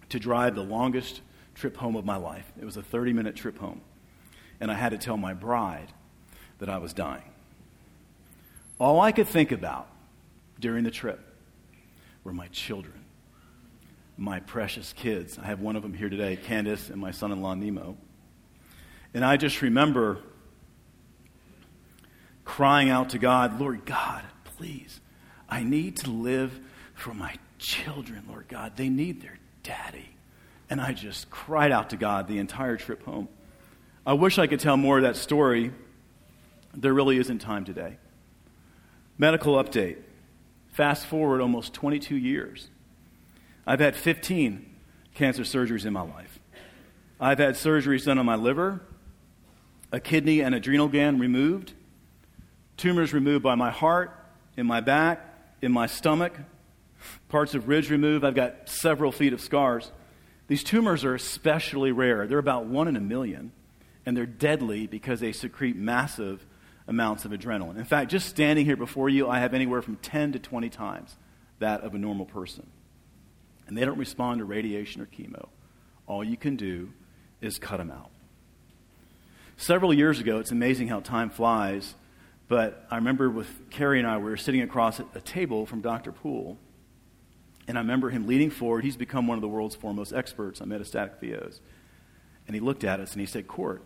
to 0.09 0.19
drive 0.19 0.55
the 0.55 0.63
longest 0.63 1.21
trip 1.55 1.77
home 1.77 1.97
of 1.97 2.05
my 2.05 2.17
life. 2.17 2.51
It 2.61 2.65
was 2.65 2.77
a 2.77 2.83
30 2.83 3.13
minute 3.13 3.37
trip 3.37 3.59
home. 3.59 3.81
And 4.61 4.71
I 4.71 4.75
had 4.75 4.91
to 4.91 4.99
tell 4.99 5.17
my 5.17 5.35
bride 5.35 5.93
that 6.59 6.69
I 6.69 6.79
was 6.79 6.93
dying. 6.93 7.31
All 8.79 9.01
I 9.01 9.13
could 9.13 9.29
think 9.29 9.53
about 9.53 9.89
during 10.59 10.85
the 10.85 10.91
trip 10.91 11.21
were 12.25 12.33
my 12.33 12.49
children 12.49 12.99
my 14.19 14.41
precious 14.41 14.93
kids. 14.93 15.39
I 15.39 15.47
have 15.47 15.61
one 15.61 15.77
of 15.77 15.83
them 15.83 15.95
here 15.95 16.09
today, 16.09 16.37
Candace, 16.37 16.91
and 16.91 17.01
my 17.01 17.13
son 17.13 17.31
in 17.31 17.41
law, 17.41 17.55
Nemo. 17.55 17.97
And 19.15 19.25
I 19.25 19.37
just 19.37 19.63
remember 19.63 20.19
crying 22.45 22.91
out 22.91 23.11
to 23.11 23.19
God, 23.19 23.61
Lord 23.61 23.87
God, 23.87 24.25
please, 24.45 25.01
I 25.49 25.63
need 25.63 25.97
to 25.99 26.11
live 26.11 26.59
for 26.95 27.15
my 27.15 27.37
children, 27.59 28.25
Lord 28.29 28.49
God. 28.49 28.77
They 28.77 28.89
need 28.89 29.23
their 29.23 29.39
daddy. 29.63 30.11
And 30.69 30.81
I 30.81 30.93
just 30.93 31.31
cried 31.31 31.71
out 31.71 31.91
to 31.91 31.97
God 31.97 32.27
the 32.27 32.39
entire 32.39 32.77
trip 32.77 33.05
home. 33.05 33.29
I 34.09 34.15
wish 34.15 34.39
I 34.39 34.47
could 34.47 34.61
tell 34.61 34.79
more 34.79 34.97
of 34.97 35.03
that 35.03 35.17
story. 35.17 35.71
There 36.73 36.95
really 36.95 37.19
isn't 37.19 37.41
time 37.41 37.67
today. 37.67 37.99
Medical 39.19 39.63
update. 39.63 39.99
Fast 40.69 41.05
forward 41.05 41.43
almost 41.43 41.75
22 41.75 42.17
years. 42.17 42.71
I've 43.67 43.81
had 43.81 43.95
15 43.95 44.65
cancer 45.15 45.43
surgeries 45.43 45.85
in 45.85 45.93
my 45.93 46.01
life. 46.01 46.39
I've 47.21 47.39
had 47.39 47.57
surgeries 47.57 48.07
done 48.07 48.19
on 48.19 48.25
my 48.25 48.37
liver, 48.37 48.81
a 49.93 50.01
kidney 50.01 50.41
and 50.41 50.55
adrenal 50.55 50.89
gland 50.89 51.21
removed, 51.21 51.75
tumors 52.79 53.13
removed 53.13 53.43
by 53.43 53.57
my 53.57 53.71
heart, 53.71 54.19
in 54.57 54.65
my 54.65 54.81
back, 54.81 55.21
in 55.61 55.71
my 55.71 55.87
stomach, 55.87 56.33
parts 57.29 57.55
of 57.55 57.69
ridge 57.69 57.91
removed. 57.91 58.25
I've 58.25 58.35
got 58.35 58.71
several 58.71 59.13
feet 59.13 59.35
of 59.35 59.43
scars. 59.43 59.93
These 60.47 60.65
tumors 60.65 61.05
are 61.05 61.15
especially 61.15 61.93
rare. 61.93 62.27
They're 62.27 62.39
about 62.39 62.65
one 62.65 62.89
in 62.89 62.97
a 62.97 63.01
million, 63.01 63.53
and 64.09 64.17
they're 64.17 64.25
deadly 64.25 64.87
because 64.87 65.21
they 65.21 65.33
secrete 65.33 65.77
massive 65.77 66.47
amounts 66.87 67.27
of 67.27 67.31
adrenaline. 67.33 67.77
In 67.77 67.85
fact, 67.85 68.11
just 68.11 68.27
standing 68.27 68.65
here 68.65 68.75
before 68.75 69.11
you, 69.11 69.29
I 69.29 69.41
have 69.41 69.53
anywhere 69.53 69.83
from 69.83 69.97
10 69.97 70.33
to 70.33 70.39
20 70.39 70.71
times 70.71 71.15
that 71.59 71.83
of 71.83 71.95
a 71.95 71.99
normal 71.99 72.25
person 72.25 72.67
and 73.67 73.77
they 73.77 73.85
don't 73.85 73.99
respond 73.99 74.39
to 74.39 74.47
radiation 74.47 75.03
or 75.03 75.05
chemo, 75.05 75.49
all 76.07 76.25
you 76.25 76.39
can 76.39 76.57
do 76.57 76.89
is 77.43 77.59
cut 77.59 77.77
them 77.77 77.91
out. 77.91 78.09
Several 79.59 79.93
years 79.93 80.21
ago, 80.21 80.39
it's 80.39 80.53
amazing 80.53 80.89
how 80.89 81.01
time 81.01 81.29
flies, 81.29 81.95
but 82.49 82.87
I 82.91 82.97
remember 82.97 83.29
with 83.29 83.69
Carrie 83.69 83.99
and 83.99 84.09
I, 84.09 84.17
we 84.17 84.25
were 84.25 84.39
sitting 84.39 84.63
across 84.63 85.01
a 85.01 85.21
table 85.21 85.67
from 85.67 85.83
Dr. 85.83 86.13
Poole, 86.13 86.57
and 87.67 87.77
I 87.77 87.83
remember 87.83 88.09
him 88.09 88.27
leaning 88.27 88.49
forward. 88.49 88.85
He's 88.85 88.97
become 88.97 89.27
one 89.27 89.37
of 89.37 89.43
the 89.43 89.49
world's 89.49 89.75
foremost 89.75 90.15
experts 90.15 90.63
on 90.63 90.69
metastatic 90.71 91.21
pheos. 91.21 91.61
And 92.47 92.55
he 92.55 92.61
looked 92.61 92.83
at 92.83 92.99
us 92.99 93.13
and 93.13 93.21
he 93.21 93.27
said, 93.27 93.47
Court, 93.47 93.83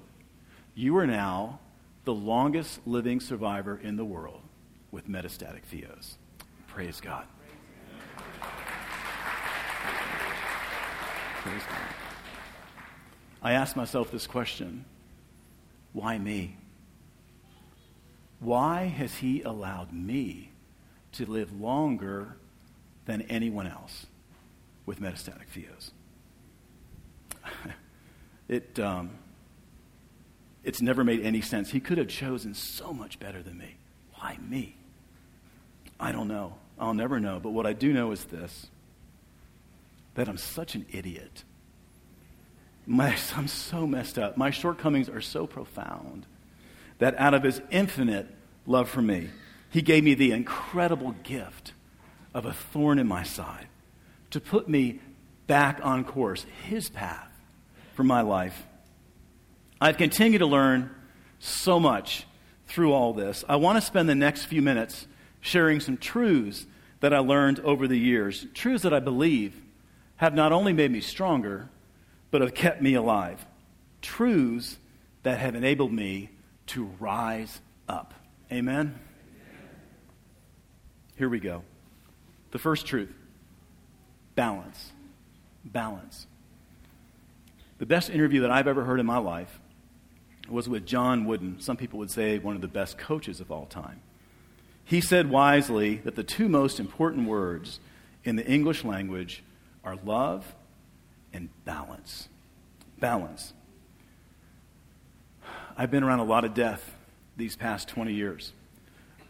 you 0.74 0.96
are 0.96 1.06
now 1.06 1.60
the 2.04 2.14
longest 2.14 2.80
living 2.86 3.20
survivor 3.20 3.78
in 3.82 3.96
the 3.96 4.04
world 4.04 4.42
with 4.90 5.08
metastatic 5.08 5.62
pheos. 5.70 6.16
Praise 6.66 7.00
God. 7.00 7.26
Praise 11.42 11.62
God. 11.68 11.78
I 13.42 13.52
asked 13.52 13.76
myself 13.76 14.10
this 14.10 14.26
question 14.26 14.84
why 15.92 16.18
me? 16.18 16.56
Why 18.40 18.84
has 18.84 19.16
he 19.16 19.42
allowed 19.42 19.92
me 19.92 20.52
to 21.12 21.26
live 21.26 21.60
longer 21.60 22.36
than 23.04 23.22
anyone 23.22 23.66
else 23.66 24.06
with 24.86 25.00
metastatic 25.00 25.48
pheos? 25.54 25.90
it, 28.48 28.78
um, 28.80 29.10
it's 30.64 30.80
never 30.80 31.04
made 31.04 31.20
any 31.22 31.40
sense. 31.40 31.70
He 31.70 31.80
could 31.80 31.98
have 31.98 32.08
chosen 32.08 32.54
so 32.54 32.92
much 32.92 33.18
better 33.18 33.42
than 33.42 33.58
me. 33.58 33.76
Why 34.14 34.38
me? 34.48 34.76
I 35.98 36.12
don't 36.12 36.28
know. 36.28 36.54
I'll 36.78 36.94
never 36.94 37.20
know. 37.20 37.40
But 37.40 37.50
what 37.50 37.66
I 37.66 37.72
do 37.72 37.92
know 37.92 38.12
is 38.12 38.24
this 38.24 38.68
that 40.14 40.28
I'm 40.28 40.36
such 40.36 40.74
an 40.74 40.84
idiot. 40.92 41.42
My, 42.86 43.16
I'm 43.36 43.48
so 43.48 43.86
messed 43.86 44.18
up. 44.18 44.36
My 44.36 44.50
shortcomings 44.50 45.08
are 45.08 45.20
so 45.20 45.46
profound 45.46 46.26
that 46.98 47.18
out 47.18 47.34
of 47.34 47.42
his 47.42 47.60
infinite 47.70 48.28
love 48.66 48.88
for 48.88 49.02
me, 49.02 49.30
he 49.70 49.80
gave 49.82 50.04
me 50.04 50.14
the 50.14 50.32
incredible 50.32 51.16
gift 51.22 51.72
of 52.34 52.44
a 52.44 52.52
thorn 52.52 52.98
in 52.98 53.06
my 53.06 53.22
side 53.22 53.66
to 54.30 54.40
put 54.40 54.68
me 54.68 55.00
back 55.46 55.80
on 55.82 56.04
course, 56.04 56.46
his 56.64 56.88
path 56.88 57.30
for 57.94 58.04
my 58.04 58.20
life. 58.20 58.66
I've 59.82 59.96
continued 59.96 60.38
to 60.38 60.46
learn 60.46 60.94
so 61.40 61.80
much 61.80 62.24
through 62.68 62.92
all 62.92 63.12
this. 63.12 63.44
I 63.48 63.56
want 63.56 63.78
to 63.78 63.80
spend 63.80 64.08
the 64.08 64.14
next 64.14 64.44
few 64.44 64.62
minutes 64.62 65.08
sharing 65.40 65.80
some 65.80 65.96
truths 65.96 66.66
that 67.00 67.12
I 67.12 67.18
learned 67.18 67.58
over 67.58 67.88
the 67.88 67.98
years, 67.98 68.46
truths 68.54 68.84
that 68.84 68.94
I 68.94 69.00
believe 69.00 69.60
have 70.18 70.34
not 70.34 70.52
only 70.52 70.72
made 70.72 70.92
me 70.92 71.00
stronger, 71.00 71.68
but 72.30 72.42
have 72.42 72.54
kept 72.54 72.80
me 72.80 72.94
alive. 72.94 73.44
Truths 74.02 74.78
that 75.24 75.40
have 75.40 75.56
enabled 75.56 75.92
me 75.92 76.30
to 76.68 76.84
rise 77.00 77.60
up. 77.88 78.14
Amen? 78.52 78.96
Here 81.16 81.28
we 81.28 81.40
go. 81.40 81.64
The 82.52 82.60
first 82.60 82.86
truth 82.86 83.12
balance. 84.36 84.92
Balance. 85.64 86.28
The 87.78 87.86
best 87.86 88.10
interview 88.10 88.42
that 88.42 88.52
I've 88.52 88.68
ever 88.68 88.84
heard 88.84 89.00
in 89.00 89.06
my 89.06 89.18
life 89.18 89.58
was 90.48 90.68
with 90.68 90.86
John 90.86 91.24
Wooden. 91.24 91.60
Some 91.60 91.76
people 91.76 91.98
would 91.98 92.10
say 92.10 92.38
one 92.38 92.54
of 92.54 92.60
the 92.62 92.68
best 92.68 92.98
coaches 92.98 93.40
of 93.40 93.50
all 93.50 93.66
time. 93.66 94.00
He 94.84 95.00
said 95.00 95.30
wisely 95.30 95.96
that 96.04 96.16
the 96.16 96.24
two 96.24 96.48
most 96.48 96.80
important 96.80 97.28
words 97.28 97.80
in 98.24 98.36
the 98.36 98.46
English 98.46 98.84
language 98.84 99.42
are 99.84 99.96
love 100.04 100.54
and 101.32 101.48
balance. 101.64 102.28
Balance. 102.98 103.52
I've 105.76 105.90
been 105.90 106.02
around 106.02 106.20
a 106.20 106.24
lot 106.24 106.44
of 106.44 106.54
death 106.54 106.94
these 107.36 107.56
past 107.56 107.88
20 107.88 108.12
years, 108.12 108.52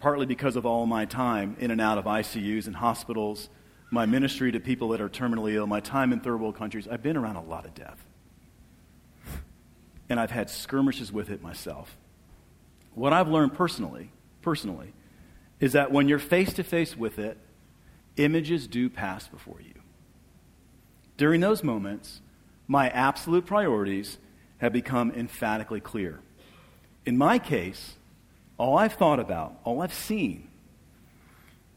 partly 0.00 0.26
because 0.26 0.56
of 0.56 0.66
all 0.66 0.86
my 0.86 1.04
time 1.04 1.56
in 1.60 1.70
and 1.70 1.80
out 1.80 1.98
of 1.98 2.04
ICUs 2.04 2.66
and 2.66 2.76
hospitals, 2.76 3.48
my 3.90 4.06
ministry 4.06 4.50
to 4.52 4.58
people 4.58 4.88
that 4.88 5.00
are 5.00 5.08
terminally 5.08 5.54
ill, 5.54 5.66
my 5.66 5.80
time 5.80 6.12
in 6.12 6.20
third 6.20 6.40
world 6.40 6.56
countries. 6.56 6.88
I've 6.88 7.02
been 7.02 7.16
around 7.16 7.36
a 7.36 7.42
lot 7.42 7.64
of 7.64 7.74
death. 7.74 8.04
And 10.12 10.20
I've 10.20 10.30
had 10.30 10.50
skirmishes 10.50 11.10
with 11.10 11.30
it 11.30 11.40
myself. 11.40 11.96
What 12.94 13.14
I've 13.14 13.28
learned 13.28 13.54
personally, 13.54 14.10
personally, 14.42 14.92
is 15.58 15.72
that 15.72 15.90
when 15.90 16.06
you're 16.06 16.18
face 16.18 16.52
to 16.52 16.62
face 16.62 16.94
with 16.94 17.18
it, 17.18 17.38
images 18.18 18.66
do 18.66 18.90
pass 18.90 19.26
before 19.26 19.62
you. 19.62 19.72
During 21.16 21.40
those 21.40 21.64
moments, 21.64 22.20
my 22.68 22.90
absolute 22.90 23.46
priorities 23.46 24.18
have 24.58 24.70
become 24.70 25.12
emphatically 25.12 25.80
clear. 25.80 26.20
In 27.06 27.16
my 27.16 27.38
case, 27.38 27.94
all 28.58 28.76
I've 28.76 28.92
thought 28.92 29.18
about, 29.18 29.60
all 29.64 29.80
I've 29.80 29.94
seen, 29.94 30.50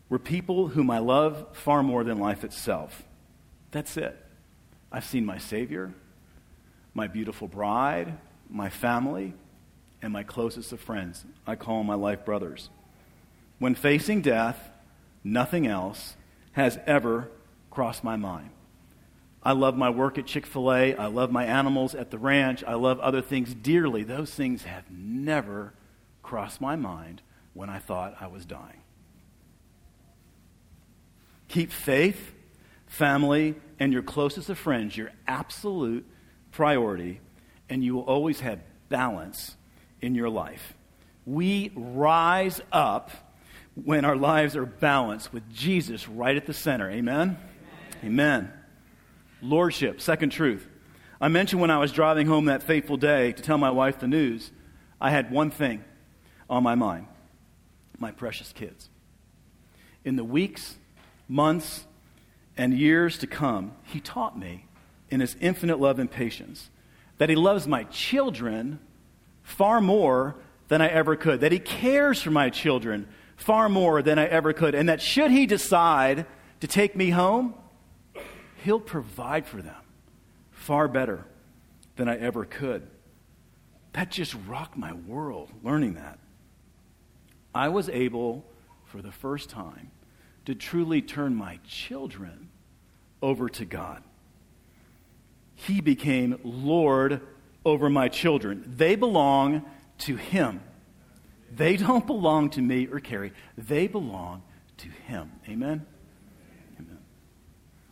were 0.10 0.20
people 0.20 0.68
whom 0.68 0.92
I 0.92 0.98
love 0.98 1.48
far 1.54 1.82
more 1.82 2.04
than 2.04 2.20
life 2.20 2.44
itself. 2.44 3.04
That's 3.72 3.96
it. 3.96 4.22
I've 4.92 5.06
seen 5.06 5.26
my 5.26 5.38
Savior, 5.38 5.94
my 6.96 7.06
beautiful 7.06 7.48
bride, 7.48 8.18
my 8.50 8.70
family, 8.70 9.36
and 10.02 10.12
my 10.12 10.24
closest 10.24 10.72
of 10.72 10.80
friends. 10.80 11.26
I 11.46 11.56
call 11.56 11.84
my 11.84 11.94
life 11.94 12.26
brothers. 12.26 12.70
When 13.60 13.76
facing 13.76 14.22
death, 14.22 14.72
nothing 15.24 15.68
else 15.68 16.16
has 16.54 16.80
ever 16.88 17.30
crossed 17.70 18.04
my 18.04 18.16
mind. 18.16 18.50
I 19.44 19.52
love 19.52 19.78
my 19.78 19.90
work 19.92 20.18
at 20.18 20.26
Chick 20.26 20.46
fil 20.46 20.74
A. 20.74 20.96
I 20.96 21.06
love 21.06 21.32
my 21.32 21.46
animals 21.46 21.94
at 21.94 22.10
the 22.10 22.18
ranch. 22.18 22.64
I 22.66 22.74
love 22.74 23.00
other 23.00 23.22
things 23.22 23.54
dearly. 23.54 24.04
Those 24.04 24.34
things 24.34 24.64
have 24.64 24.90
never 24.90 25.74
crossed 26.24 26.60
my 26.60 26.76
mind 26.76 27.22
when 27.54 27.70
I 27.70 27.78
thought 27.78 28.16
I 28.20 28.28
was 28.28 28.46
dying. 28.46 28.82
Keep 31.48 31.72
faith, 31.72 32.34
family, 32.88 33.56
and 33.80 33.94
your 33.94 34.02
closest 34.02 34.50
of 34.50 34.58
friends 34.58 34.98
your 34.98 35.12
absolute 35.28 36.06
priority, 36.56 37.20
and 37.70 37.84
you 37.84 37.96
will 37.96 38.04
always 38.04 38.40
have 38.40 38.60
balance 38.90 39.56
in 40.02 40.16
your 40.16 40.30
life. 40.30 40.74
We 41.26 41.72
rise 41.76 42.62
up 42.72 43.12
when 43.76 44.06
our 44.06 44.16
lives 44.16 44.56
are 44.56 44.66
balanced 44.66 45.34
with 45.34 45.50
Jesus 45.54 46.08
right 46.08 46.36
at 46.36 46.46
the 46.46 46.54
center. 46.54 46.90
Amen? 46.90 47.38
Amen. 48.02 48.06
Amen. 48.06 48.54
Lordship, 49.42 50.00
second 50.00 50.30
truth. 50.30 50.66
I 51.20 51.28
mentioned 51.28 51.62
when 51.62 51.72
I 51.72 51.78
was 51.78 51.92
driving 51.92 52.28
home 52.28 52.46
that 52.46 52.64
fateful 52.64 52.98
day 52.98 53.34
to 53.34 53.42
tell 53.42 53.58
my 53.58 53.72
wife 53.72 54.00
the 54.00 54.08
news, 54.08 54.52
I 55.00 55.12
had 55.12 55.32
one 55.32 55.52
thing 55.52 55.84
on 56.50 56.64
my 56.64 56.76
mind 56.76 57.08
my 57.98 58.12
precious 58.12 58.52
kids. 58.52 58.90
In 60.04 60.16
the 60.16 60.24
weeks, 60.24 60.76
months, 61.28 61.86
and 62.58 62.78
years 62.78 63.18
to 63.20 63.28
come, 63.28 63.74
He 63.84 64.00
taught 64.00 64.38
me, 64.38 64.66
in 65.16 65.22
His 65.22 65.38
infinite 65.40 65.80
love 65.80 65.98
and 65.98 66.12
patience, 66.12 66.70
that 67.20 67.30
He 67.30 67.36
loves 67.36 67.68
my 67.68 67.86
children 67.86 68.80
far 69.44 69.80
more 69.80 70.36
than 70.68 70.82
I 70.82 70.88
ever 70.90 71.16
could, 71.16 71.40
that 71.40 71.54
He 71.54 71.60
cares 71.60 72.22
for 72.22 72.32
my 72.32 72.50
children 72.50 73.08
far 73.38 73.70
more 73.70 74.02
than 74.02 74.20
I 74.20 74.26
ever 74.26 74.52
could, 74.52 74.76
and 74.76 74.90
that 74.90 75.02
should 75.02 75.32
He 75.32 75.46
decide 75.46 76.26
to 76.60 76.68
take 76.68 76.98
me 76.98 77.12
home, 77.12 77.56
He'll 78.64 78.82
provide 78.82 79.48
for 79.48 79.62
them 79.62 79.82
far 80.52 80.90
better 80.90 81.26
than 81.96 82.10
I 82.10 82.18
ever 82.18 82.44
could. 82.44 82.86
That 83.94 84.12
just 84.12 84.36
rocked 84.46 84.76
my 84.76 84.92
world, 84.92 85.50
learning 85.64 85.94
that. 85.94 86.20
I 87.54 87.70
was 87.70 87.88
able, 87.88 88.44
for 88.84 89.02
the 89.02 89.14
first 89.14 89.50
time, 89.50 89.92
to 90.46 90.56
truly 90.56 91.02
turn 91.02 91.36
my 91.36 91.60
children 91.66 92.50
over 93.22 93.48
to 93.48 93.64
God. 93.64 94.04
He 95.56 95.82
became 95.82 96.40
Lord 96.44 97.22
over 97.64 97.90
my 97.90 98.08
children. 98.08 98.64
They 98.78 98.96
belong 98.96 99.66
to 100.00 100.16
Him. 100.16 100.62
They 101.52 101.78
don't 101.78 102.06
belong 102.06 102.50
to 102.52 102.62
me 102.62 102.88
or 102.88 103.00
Carrie. 103.00 103.34
They 103.58 103.88
belong 103.88 104.44
to 104.78 104.90
Him. 104.90 105.32
Amen? 105.48 105.86
Amen. 106.80 107.00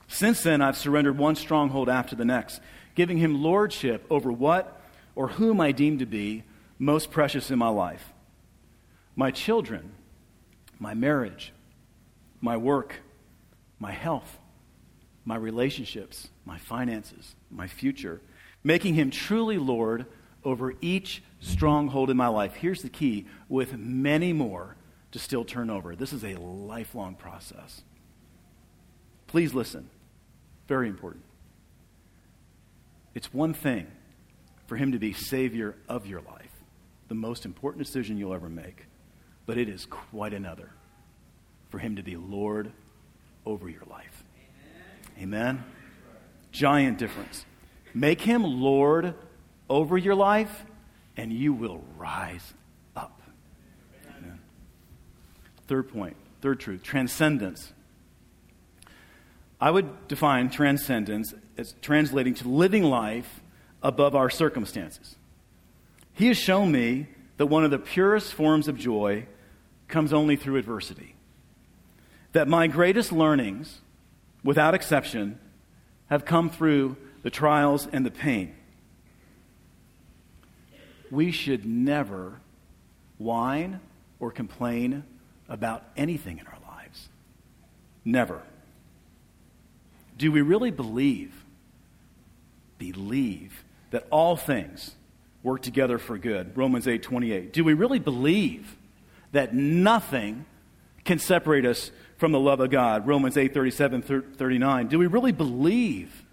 Since 0.08 0.44
then, 0.44 0.62
I've 0.62 0.78
surrendered 0.78 1.18
one 1.18 1.36
stronghold 1.36 1.90
after 1.90 2.16
the 2.16 2.26
next, 2.26 2.62
giving 2.96 3.18
him 3.18 3.42
lordship 3.42 4.06
over 4.10 4.32
what 4.32 4.82
or 5.16 5.30
whom 5.30 5.60
I 5.60 5.72
deem 5.72 6.00
to 6.00 6.06
be 6.06 6.44
most 6.78 7.12
precious 7.12 7.50
in 7.50 7.60
my 7.60 7.70
life 7.70 8.12
my 9.16 9.30
children, 9.30 9.92
my 10.80 10.94
marriage, 10.94 11.54
my 12.42 12.58
work, 12.58 12.96
my 13.80 13.92
health, 13.92 14.40
my 15.26 15.36
relationships, 15.36 16.30
my 16.46 16.58
finances, 16.58 17.36
my 17.50 17.68
future, 17.68 18.22
making 18.64 18.96
him 18.96 19.10
truly 19.10 19.58
Lord 19.58 20.06
over 20.44 20.74
each 20.82 21.24
stronghold 21.40 22.10
in 22.10 22.18
my 22.18 22.28
life. 22.28 22.56
Here's 22.56 22.82
the 22.82 22.90
key 22.90 23.28
with 23.48 23.78
many 23.78 24.34
more 24.34 24.76
to 25.12 25.20
still 25.20 25.46
turn 25.46 25.70
over. 25.70 25.96
This 25.96 26.14
is 26.14 26.24
a 26.24 26.36
lifelong 26.36 27.16
process. 27.16 27.84
Please 29.28 29.54
listen. 29.54 29.90
Very 30.68 30.88
important. 30.88 31.24
It's 33.14 33.34
one 33.34 33.54
thing 33.54 33.88
for 34.68 34.76
him 34.76 34.92
to 34.92 35.00
be 35.00 35.14
Savior 35.14 35.76
of 35.88 36.08
your 36.08 36.22
life, 36.22 36.52
the 37.08 37.16
most 37.16 37.46
important 37.46 37.84
decision 37.86 38.18
you'll 38.18 38.34
ever 38.34 38.50
make, 38.50 38.86
but 39.46 39.58
it 39.58 39.70
is 39.70 39.86
quite 39.86 40.34
another 40.34 40.70
for 41.70 41.80
him 41.80 41.96
to 41.96 42.04
be 42.04 42.16
Lord 42.16 42.72
over 43.46 43.70
your 43.70 43.84
life. 43.90 44.13
Amen? 45.20 45.64
Giant 46.52 46.98
difference. 46.98 47.46
Make 47.94 48.22
him 48.22 48.44
Lord 48.44 49.14
over 49.70 49.98
your 49.98 50.16
life, 50.16 50.66
and 51.16 51.32
you 51.32 51.54
will 51.54 51.84
rise 51.98 52.54
up. 52.96 53.22
Amen. 54.18 54.40
Third 55.68 55.90
point, 55.90 56.16
third 56.42 56.60
truth 56.60 56.84
transcendence. 56.84 57.74
I 59.62 59.72
would 59.72 60.08
define 60.08 60.50
transcendence 60.50 61.34
as 61.58 61.76
translating 61.82 62.34
to 62.36 62.50
living 62.50 62.84
life 62.84 63.42
above 63.82 64.16
our 64.16 64.30
circumstances. 64.30 65.16
He 66.14 66.28
has 66.28 66.38
shown 66.38 66.72
me 66.72 67.08
that 67.38 67.48
one 67.48 67.64
of 67.64 67.72
the 67.72 67.80
purest 67.80 68.34
forms 68.34 68.68
of 68.68 68.78
joy 68.78 69.26
comes 69.88 70.14
only 70.14 70.36
through 70.36 70.58
adversity. 70.58 71.16
That 72.34 72.48
my 72.48 72.68
greatest 72.68 73.12
learnings, 73.12 73.82
without 74.44 74.74
exception, 74.74 75.40
have 76.10 76.26
come 76.26 76.50
through 76.50 76.98
the 77.24 77.30
trials 77.30 77.88
and 77.92 78.06
the 78.06 78.12
pain. 78.12 78.54
We 81.10 81.32
should 81.32 81.66
never 81.66 82.40
whine 83.18 83.80
or 84.20 84.32
complain 84.32 85.04
about 85.48 85.84
anything 85.96 86.40
in 86.40 86.48
our 86.48 86.58
lives. 86.68 87.10
Never. 88.04 88.42
Do 90.18 90.32
we 90.32 90.42
really 90.42 90.72
believe, 90.72 91.34
believe 92.78 93.64
that 93.92 94.08
all 94.10 94.36
things 94.36 94.96
work 95.42 95.62
together 95.62 95.98
for 95.98 96.18
good? 96.18 96.56
Romans 96.58 96.88
8 96.88 97.02
28. 97.02 97.54
Do 97.54 97.64
we 97.64 97.74
really 97.74 98.00
believe 98.00 98.76
that 99.32 99.54
nothing 99.54 100.46
can 101.04 101.20
separate 101.20 101.66
us 101.66 101.92
from 102.24 102.32
the 102.32 102.40
love 102.40 102.62
of 102.62 102.70
God? 102.70 103.06
Romans 103.06 103.36
8 103.36 103.54
37 103.54 104.02
39. 104.38 104.88
Do 104.88 104.98
we 104.98 105.08
really 105.08 105.34
believe 105.34 106.24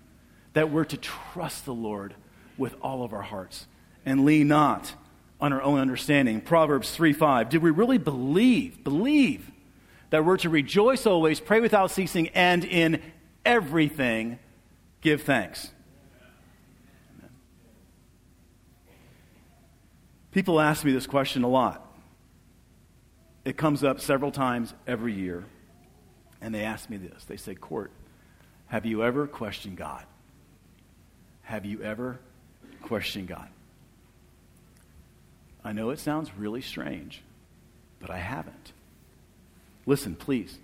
that 0.53 0.70
we're 0.70 0.85
to 0.85 0.96
trust 0.96 1.64
the 1.64 1.74
Lord 1.74 2.14
with 2.57 2.76
all 2.81 3.03
of 3.03 3.12
our 3.12 3.22
hearts 3.22 3.66
and 4.07 4.24
lean 4.24 4.46
not 4.46 4.94
on 5.40 5.53
our 5.53 5.61
own 5.61 5.81
understanding? 5.81 6.42
Proverbs 6.42 6.92
3 6.92 7.12
5. 7.12 7.48
Do 7.48 7.59
we 7.59 7.72
really 7.72 7.98
believe, 7.98 8.85
believe 8.85 9.50
that 10.11 10.24
we're 10.24 10.37
to 10.37 10.48
rejoice 10.48 11.07
always, 11.07 11.40
pray 11.40 11.59
without 11.59 11.90
ceasing, 11.90 12.29
and 12.29 12.64
in 12.64 13.03
everything, 13.44 14.38
give 15.00 15.22
thanks. 15.22 15.72
People 20.31 20.61
ask 20.61 20.85
me 20.85 20.92
this 20.92 21.09
question 21.09 21.42
a 21.42 21.48
lot. 21.48 21.85
It 23.44 23.57
comes 23.57 23.83
up 23.83 24.00
several 24.00 24.31
times 24.31 24.72
every 24.87 25.14
year. 25.14 25.46
And 26.40 26.55
they 26.55 26.62
ask 26.62 26.88
me 26.88 26.96
this. 26.96 27.24
They 27.24 27.37
say, 27.37 27.55
Court, 27.55 27.90
have 28.68 28.87
you 28.87 29.03
ever 29.03 29.26
questioned 29.26 29.76
God? 29.76 30.05
Have 31.42 31.64
you 31.64 31.83
ever 31.83 32.18
questioned 32.83 33.29
God? 33.29 33.48
I 35.64 35.72
know 35.72 35.90
it 35.90 35.98
sounds 35.98 36.31
really 36.37 36.62
strange, 36.62 37.22
but 37.98 38.11
I 38.11 38.18
haven't. 38.18 38.72
Listen, 39.87 40.14
please. 40.14 40.59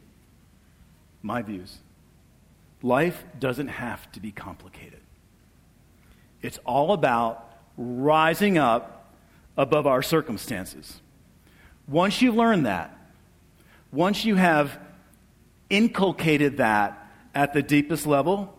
My 1.22 1.42
views. 1.42 1.78
Life 2.82 3.24
doesn't 3.38 3.68
have 3.68 4.10
to 4.12 4.20
be 4.20 4.30
complicated. 4.30 5.00
It's 6.42 6.58
all 6.64 6.92
about 6.92 7.52
rising 7.76 8.58
up 8.58 9.12
above 9.56 9.86
our 9.86 10.02
circumstances. 10.02 11.00
Once 11.88 12.22
you 12.22 12.32
learn 12.32 12.62
that, 12.64 12.96
once 13.92 14.24
you 14.24 14.36
have 14.36 14.78
inculcated 15.70 16.58
that 16.58 17.10
at 17.34 17.52
the 17.52 17.62
deepest 17.62 18.06
level, 18.06 18.56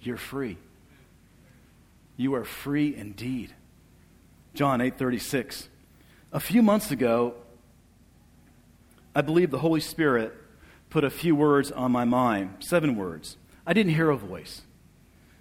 you're 0.00 0.16
free. 0.16 0.58
You 2.16 2.34
are 2.34 2.44
free 2.44 2.94
indeed. 2.94 3.52
John 4.54 4.80
8:36. 4.80 5.68
A 6.32 6.40
few 6.40 6.62
months 6.62 6.90
ago, 6.90 7.34
I 9.14 9.20
believe 9.20 9.50
the 9.50 9.58
Holy 9.58 9.80
Spirit 9.80 10.34
put 10.90 11.04
a 11.04 11.10
few 11.10 11.34
words 11.34 11.70
on 11.70 11.92
my 11.92 12.04
mind, 12.04 12.56
seven 12.60 12.96
words. 12.96 13.36
I 13.66 13.72
didn't 13.72 13.94
hear 13.94 14.10
a 14.10 14.16
voice, 14.16 14.62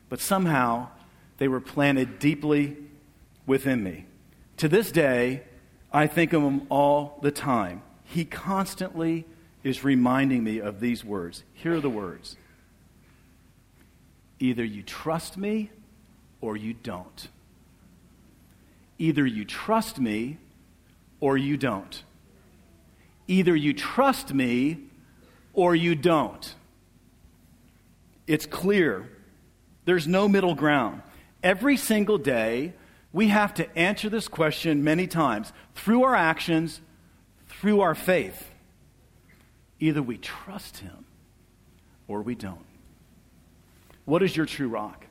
but 0.10 0.20
somehow 0.20 0.90
they 1.38 1.48
were 1.48 1.62
planted 1.62 2.20
deeply 2.20 2.78
within 3.46 3.84
me. 3.84 4.06
To 4.58 4.68
this 4.68 4.92
day, 4.92 5.44
I 5.92 6.08
think 6.08 6.34
of 6.34 6.42
them 6.42 6.66
all 6.70 7.20
the 7.22 7.32
time. 7.32 7.84
He 8.04 8.26
constantly 8.26 9.26
is 9.64 9.84
reminding 9.84 10.44
me 10.44 10.60
of 10.60 10.80
these 10.80 11.04
words. 11.04 11.44
Here 11.54 11.76
are 11.76 11.80
the 11.80 11.90
words 11.90 12.38
Either 14.40 14.64
you 14.64 14.84
trust 14.84 15.38
me 15.38 15.70
or 16.42 16.58
you 16.58 16.74
don't. 16.74 17.30
Either 18.98 19.26
you 19.26 19.46
trust 19.46 20.00
me 20.00 20.38
or 21.20 21.38
you 21.38 21.56
don't. 21.56 22.04
Either 23.28 23.56
you 23.56 23.74
trust 23.74 24.34
me 24.34 24.78
or 25.54 25.76
you 25.76 25.96
don't. 25.96 26.56
It's 28.28 28.46
clear. 28.46 29.10
There's 29.86 30.08
no 30.08 30.28
middle 30.28 30.56
ground. 30.56 31.02
Every 31.42 31.78
single 31.78 32.18
day, 32.18 32.74
we 33.14 33.30
have 33.30 33.54
to 33.56 33.78
answer 33.78 34.10
this 34.10 34.28
question 34.28 34.84
many 34.84 35.08
times 35.08 35.54
through 35.76 36.04
our 36.04 36.16
actions, 36.16 36.82
through 37.48 37.82
our 37.82 37.96
faith. 37.96 38.50
Either 39.84 40.02
we 40.02 40.18
trust 40.18 40.78
Him 40.78 41.04
or 42.08 42.22
we 42.22 42.36
don't. 42.36 42.66
What 44.06 44.24
is 44.24 44.38
your 44.38 44.46
true 44.46 44.70
rock? 44.70 45.08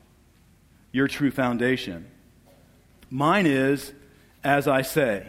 Your 0.91 1.07
true 1.07 1.29
foundation? 1.29 2.09
Mine 3.11 3.45
is, 3.45 3.93
as 4.43 4.67
I 4.67 4.81
say. 4.81 5.27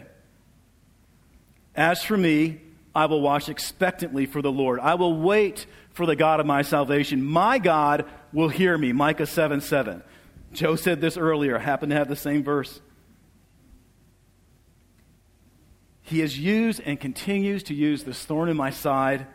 As 1.75 2.03
for 2.03 2.17
me, 2.17 2.59
I 2.95 3.05
will 3.05 3.21
watch 3.21 3.47
expectantly 3.47 4.25
for 4.25 4.41
the 4.41 4.51
Lord. 4.51 4.79
I 4.79 4.95
will 4.95 5.15
wait 5.15 5.67
for 5.91 6.07
the 6.07 6.15
God 6.15 6.39
of 6.39 6.47
my 6.47 6.63
salvation. 6.63 7.23
My 7.23 7.59
God 7.59 8.05
will 8.33 8.49
hear 8.49 8.75
me. 8.75 8.93
Micah 8.93 9.27
7 9.27 9.61
7. 9.61 10.01
Joe 10.53 10.75
said 10.75 11.01
this 11.01 11.17
earlier, 11.17 11.59
happen 11.59 11.89
to 11.89 11.95
have 11.95 12.07
the 12.07 12.15
same 12.15 12.43
verse. 12.43 12.81
He 16.01 16.21
has 16.21 16.35
used 16.35 16.81
and 16.83 16.99
continues 16.99 17.61
to 17.63 17.75
use 17.75 18.05
this 18.05 18.25
thorn 18.25 18.49
in 18.49 18.57
my 18.57 18.71
side 18.71 19.27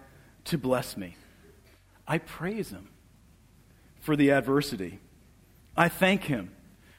to 0.51 0.59
bless 0.59 0.97
me. 0.97 1.17
I 2.07 2.19
praise 2.19 2.71
him 2.71 2.89
for 4.01 4.17
the 4.17 4.31
adversity. 4.31 5.01
I 5.77 5.89
thank 5.89 6.25
him 6.25 6.51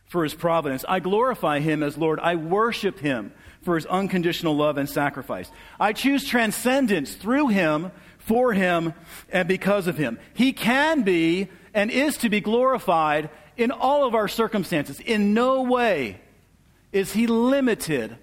for 0.05 0.23
his 0.23 0.33
providence. 0.33 0.83
I 0.87 0.99
glorify 0.99 1.59
him 1.59 1.83
as 1.83 1.97
Lord. 1.97 2.19
I 2.19 2.35
worship 2.35 2.99
him 2.99 3.33
for 3.61 3.75
his 3.75 3.85
unconditional 3.85 4.55
love 4.55 4.77
and 4.77 4.89
sacrifice. 4.89 5.51
I 5.79 5.93
choose 5.93 6.25
transcendence 6.25 7.13
through 7.13 7.49
him, 7.49 7.91
for 8.17 8.53
him, 8.53 8.93
and 9.29 9.47
because 9.47 9.87
of 9.87 9.97
him. 9.97 10.19
He 10.33 10.53
can 10.53 11.03
be 11.03 11.49
and 11.73 11.91
is 11.91 12.17
to 12.17 12.29
be 12.29 12.41
glorified 12.41 13.29
in 13.57 13.71
all 13.71 14.05
of 14.05 14.15
our 14.15 14.27
circumstances. 14.27 14.99
In 14.99 15.33
no 15.33 15.61
way 15.63 16.19
is 16.91 17.13
he 17.13 17.27
limited 17.27 18.17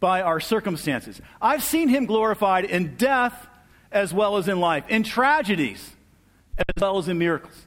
by 0.00 0.22
our 0.22 0.40
circumstances. 0.40 1.20
I've 1.40 1.64
seen 1.64 1.88
him 1.88 2.06
glorified 2.06 2.64
in 2.64 2.96
death 2.96 3.48
as 3.90 4.12
well 4.12 4.36
as 4.36 4.48
in 4.48 4.60
life, 4.60 4.84
in 4.88 5.02
tragedies 5.02 5.92
as 6.58 6.80
well 6.80 6.98
as 6.98 7.08
in 7.08 7.18
miracles. 7.18 7.66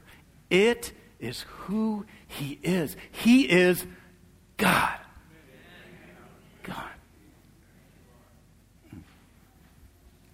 It 0.50 0.92
is 1.18 1.42
who 1.42 2.04
he 2.26 2.58
is. 2.62 2.96
He 3.10 3.48
is 3.48 3.86
God. 4.56 4.98
God. 6.62 6.90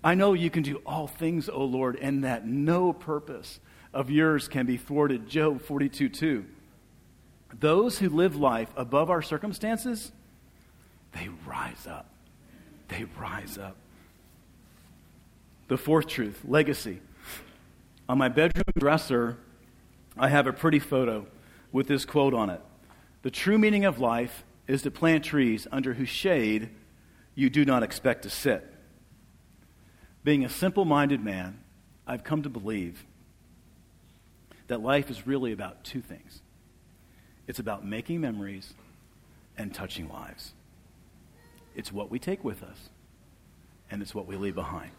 I 0.03 0.15
know 0.15 0.33
you 0.33 0.51
can 0.51 0.63
do 0.63 0.81
all 0.87 1.07
things, 1.07 1.49
O 1.49 1.65
Lord, 1.65 1.97
and 1.97 2.25
that 2.25 2.47
no 2.47 2.93
purpose 2.93 3.61
of 3.93 4.11
yours 4.11 4.49
can 4.49 4.67
be 4.67 4.77
thwarted. 4.77 5.29
Job 5.29 5.61
42 5.63 6.09
2. 6.09 6.45
Those 7.59 7.99
who 7.99 8.09
live 8.09 8.37
life 8.37 8.69
above 8.77 9.11
our 9.11 9.23
circumstances, 9.23 10.13
they 11.13 11.29
rise 11.47 11.87
up. 11.87 12.11
They 12.89 13.05
rise 13.19 13.59
up. 13.59 13.77
The 15.69 15.79
fourth 15.79 16.07
truth 16.07 16.41
legacy. 16.47 17.01
On 18.09 18.19
my 18.19 18.29
bedroom 18.29 18.65
dresser, 18.79 19.37
I 20.17 20.29
have 20.29 20.47
a 20.47 20.53
pretty 20.53 20.79
photo 20.79 21.27
with 21.71 21.87
this 21.87 22.05
quote 22.05 22.35
on 22.35 22.51
it 22.51 22.61
The 23.23 23.31
true 23.31 23.59
meaning 23.59 23.85
of 23.85 24.01
life 24.01 24.45
is 24.67 24.83
to 24.83 24.91
plant 24.91 25.25
trees 25.25 25.67
under 25.71 25.95
whose 25.95 26.09
shade 26.09 26.71
you 27.35 27.51
do 27.51 27.65
not 27.65 27.83
expect 27.83 28.23
to 28.23 28.31
sit. 28.31 28.67
Being 30.25 30.45
a 30.45 30.49
simple 30.49 30.85
minded 30.85 31.23
man, 31.23 31.61
I've 32.07 32.25
come 32.25 32.43
to 32.43 32.49
believe 32.49 33.05
that 34.67 34.83
life 34.83 35.11
is 35.11 35.27
really 35.27 35.53
about 35.53 35.85
two 35.85 36.01
things 36.01 36.41
it's 37.47 37.59
about 37.59 37.83
making 37.85 38.21
memories 38.21 38.75
and 39.57 39.75
touching 39.75 40.07
lives. 40.09 40.53
It's 41.75 41.91
what 41.91 42.11
we 42.11 42.19
take 42.19 42.45
with 42.45 42.63
us, 42.63 42.91
and 43.91 44.03
it's 44.03 44.15
what 44.15 44.27
we 44.27 44.37
leave 44.37 44.55
behind. 44.55 44.91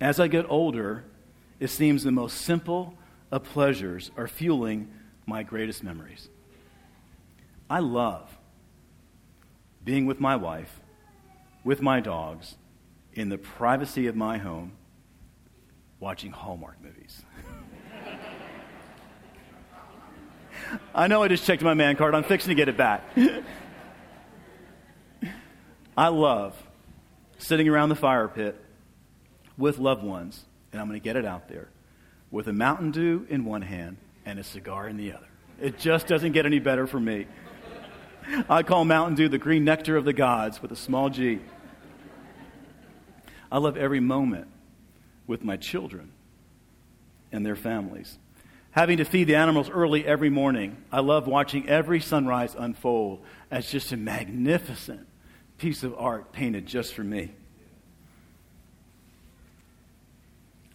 As 0.00 0.20
I 0.20 0.28
get 0.28 0.46
older, 0.48 1.04
it 1.58 1.68
seems 1.68 2.04
the 2.04 2.12
most 2.12 2.42
simple 2.42 2.94
of 3.30 3.44
pleasures 3.44 4.10
are 4.16 4.28
fueling 4.28 4.92
my 5.24 5.42
greatest 5.42 5.82
memories. 5.82 6.28
I 7.68 7.80
love 7.80 8.36
being 9.84 10.06
with 10.06 10.20
my 10.20 10.36
wife, 10.36 10.80
with 11.64 11.80
my 11.80 12.00
dogs, 12.00 12.56
in 13.14 13.30
the 13.30 13.38
privacy 13.38 14.06
of 14.06 14.14
my 14.14 14.38
home, 14.38 14.72
watching 15.98 16.30
Hallmark 16.30 16.76
movies. 16.82 17.22
I 20.94 21.06
know 21.06 21.22
I 21.22 21.28
just 21.28 21.46
checked 21.46 21.62
my 21.62 21.74
man 21.74 21.96
card. 21.96 22.14
I'm 22.14 22.24
fixing 22.24 22.50
to 22.50 22.54
get 22.54 22.68
it 22.68 22.76
back. 22.76 23.02
I 25.96 26.08
love 26.08 26.54
sitting 27.38 27.68
around 27.68 27.88
the 27.88 27.96
fire 27.96 28.28
pit 28.28 28.62
with 29.58 29.78
loved 29.78 30.02
ones, 30.02 30.44
and 30.72 30.80
I'm 30.80 30.88
going 30.88 31.00
to 31.00 31.04
get 31.04 31.16
it 31.16 31.24
out 31.24 31.48
there, 31.48 31.68
with 32.30 32.48
a 32.48 32.52
Mountain 32.52 32.90
Dew 32.90 33.26
in 33.28 33.44
one 33.44 33.62
hand 33.62 33.96
and 34.24 34.38
a 34.38 34.44
cigar 34.44 34.88
in 34.88 34.96
the 34.96 35.12
other. 35.12 35.26
It 35.60 35.78
just 35.78 36.06
doesn't 36.06 36.32
get 36.32 36.44
any 36.46 36.58
better 36.58 36.86
for 36.86 37.00
me. 37.00 37.26
I 38.48 38.62
call 38.62 38.84
Mountain 38.84 39.14
Dew 39.14 39.28
the 39.28 39.38
green 39.38 39.64
nectar 39.64 39.96
of 39.96 40.04
the 40.04 40.12
gods 40.12 40.60
with 40.60 40.72
a 40.72 40.76
small 40.76 41.08
g. 41.08 41.40
I 43.50 43.58
love 43.58 43.76
every 43.76 44.00
moment 44.00 44.48
with 45.26 45.44
my 45.44 45.56
children 45.56 46.12
and 47.32 47.46
their 47.46 47.56
families. 47.56 48.18
Having 48.72 48.98
to 48.98 49.04
feed 49.04 49.24
the 49.24 49.36
animals 49.36 49.70
early 49.70 50.04
every 50.04 50.28
morning, 50.28 50.76
I 50.92 51.00
love 51.00 51.26
watching 51.26 51.68
every 51.68 52.00
sunrise 52.00 52.54
unfold 52.58 53.24
as 53.50 53.70
just 53.70 53.92
a 53.92 53.96
magnificent 53.96 55.06
piece 55.56 55.82
of 55.82 55.94
art 55.96 56.32
painted 56.32 56.66
just 56.66 56.92
for 56.92 57.02
me. 57.04 57.32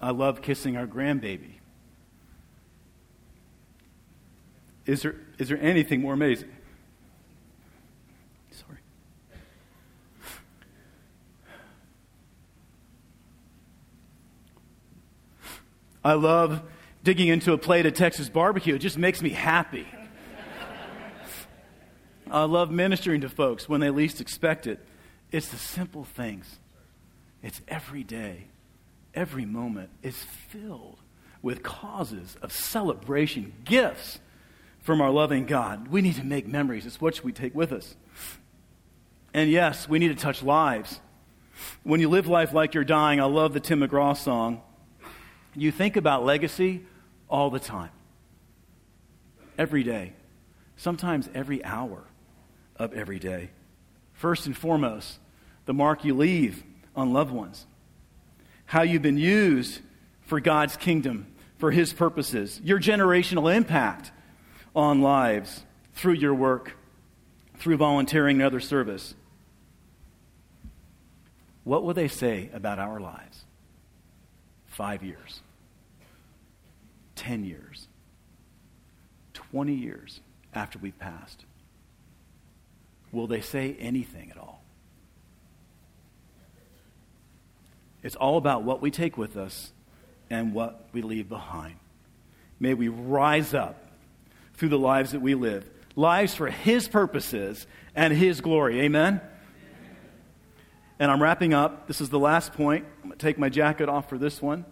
I 0.01 0.09
love 0.09 0.41
kissing 0.41 0.75
our 0.75 0.87
grandbaby. 0.87 1.53
Is 4.87 5.03
there, 5.03 5.15
is 5.37 5.47
there 5.47 5.61
anything 5.61 6.01
more 6.01 6.13
amazing? 6.13 6.49
Sorry. 8.49 8.79
I 16.03 16.13
love 16.13 16.63
digging 17.03 17.27
into 17.27 17.53
a 17.53 17.57
plate 17.59 17.85
of 17.85 17.93
Texas 17.93 18.27
barbecue. 18.27 18.73
It 18.73 18.79
just 18.79 18.97
makes 18.97 19.21
me 19.21 19.29
happy. 19.29 19.85
I 22.31 22.45
love 22.45 22.71
ministering 22.71 23.21
to 23.21 23.29
folks 23.29 23.69
when 23.69 23.81
they 23.81 23.91
least 23.91 24.19
expect 24.19 24.65
it. 24.65 24.79
It's 25.31 25.49
the 25.49 25.57
simple 25.57 26.05
things, 26.05 26.59
it's 27.43 27.61
every 27.67 28.03
day, 28.03 28.45
every 29.13 29.45
moment 29.45 29.89
is 30.01 30.17
filled 30.49 30.97
with 31.41 31.63
causes 31.63 32.37
of 32.41 32.51
celebration, 32.51 33.53
gifts 33.63 34.19
from 34.79 35.01
our 35.01 35.09
loving 35.09 35.45
God. 35.45 35.87
We 35.87 36.01
need 36.01 36.15
to 36.15 36.23
make 36.23 36.47
memories. 36.47 36.85
It's 36.85 37.01
what 37.01 37.23
we 37.23 37.31
take 37.31 37.55
with 37.55 37.71
us. 37.71 37.95
And 39.33 39.49
yes, 39.49 39.87
we 39.87 39.99
need 39.99 40.09
to 40.09 40.15
touch 40.15 40.43
lives. 40.43 40.99
When 41.83 41.99
you 41.99 42.09
live 42.09 42.27
life 42.27 42.53
like 42.53 42.73
you're 42.73 42.83
dying, 42.83 43.19
I 43.19 43.25
love 43.25 43.53
the 43.53 43.59
Tim 43.59 43.81
McGraw 43.81 44.17
song. 44.17 44.61
You 45.55 45.71
think 45.71 45.95
about 45.95 46.25
legacy 46.25 46.85
all 47.29 47.49
the 47.49 47.59
time, 47.59 47.91
every 49.57 49.83
day, 49.83 50.13
sometimes 50.75 51.29
every 51.33 51.63
hour 51.63 52.03
of 52.77 52.93
every 52.93 53.19
day. 53.19 53.51
First 54.13 54.45
and 54.45 54.57
foremost, 54.57 55.19
the 55.65 55.73
mark 55.73 56.03
you 56.03 56.13
leave 56.13 56.63
on 56.95 57.13
loved 57.13 57.31
ones, 57.31 57.65
how 58.71 58.83
you've 58.83 59.01
been 59.01 59.17
used 59.17 59.81
for 60.21 60.39
God's 60.39 60.77
kingdom, 60.77 61.27
for 61.57 61.71
His 61.71 61.91
purposes, 61.91 62.61
your 62.63 62.79
generational 62.79 63.53
impact 63.53 64.13
on 64.73 65.01
lives 65.01 65.65
through 65.93 66.13
your 66.13 66.33
work, 66.33 66.77
through 67.57 67.75
volunteering 67.75 68.37
and 68.37 68.45
other 68.45 68.61
service. 68.61 69.13
What 71.65 71.83
will 71.83 71.93
they 71.93 72.07
say 72.07 72.49
about 72.53 72.79
our 72.79 73.01
lives? 73.01 73.43
Five 74.67 75.03
years, 75.03 75.41
10 77.17 77.43
years, 77.43 77.89
20 79.33 79.73
years 79.73 80.21
after 80.53 80.79
we've 80.79 80.97
passed? 80.97 81.43
Will 83.11 83.27
they 83.27 83.41
say 83.41 83.75
anything 83.81 84.31
at 84.31 84.37
all? 84.37 84.60
It's 88.03 88.15
all 88.15 88.37
about 88.37 88.63
what 88.63 88.81
we 88.81 88.91
take 88.91 89.17
with 89.17 89.37
us 89.37 89.71
and 90.29 90.53
what 90.53 90.87
we 90.91 91.01
leave 91.01 91.29
behind. 91.29 91.75
May 92.59 92.73
we 92.73 92.87
rise 92.87 93.53
up 93.53 93.91
through 94.55 94.69
the 94.69 94.79
lives 94.79 95.11
that 95.11 95.21
we 95.21 95.35
live, 95.35 95.69
lives 95.95 96.35
for 96.35 96.47
His 96.47 96.87
purposes 96.87 97.65
and 97.95 98.13
His 98.13 98.41
glory. 98.41 98.81
Amen? 98.81 99.21
And 100.99 101.11
I'm 101.11 101.21
wrapping 101.21 101.53
up. 101.53 101.87
This 101.87 101.99
is 101.99 102.09
the 102.09 102.19
last 102.19 102.53
point. 102.53 102.85
I'm 102.97 103.09
going 103.09 103.17
to 103.17 103.25
take 103.25 103.39
my 103.39 103.49
jacket 103.49 103.89
off 103.89 104.07
for 104.07 104.17
this 104.17 104.41
one. 104.41 104.65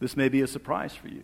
This 0.00 0.16
may 0.16 0.28
be 0.28 0.40
a 0.40 0.48
surprise 0.48 0.92
for 0.92 1.06
you. 1.06 1.22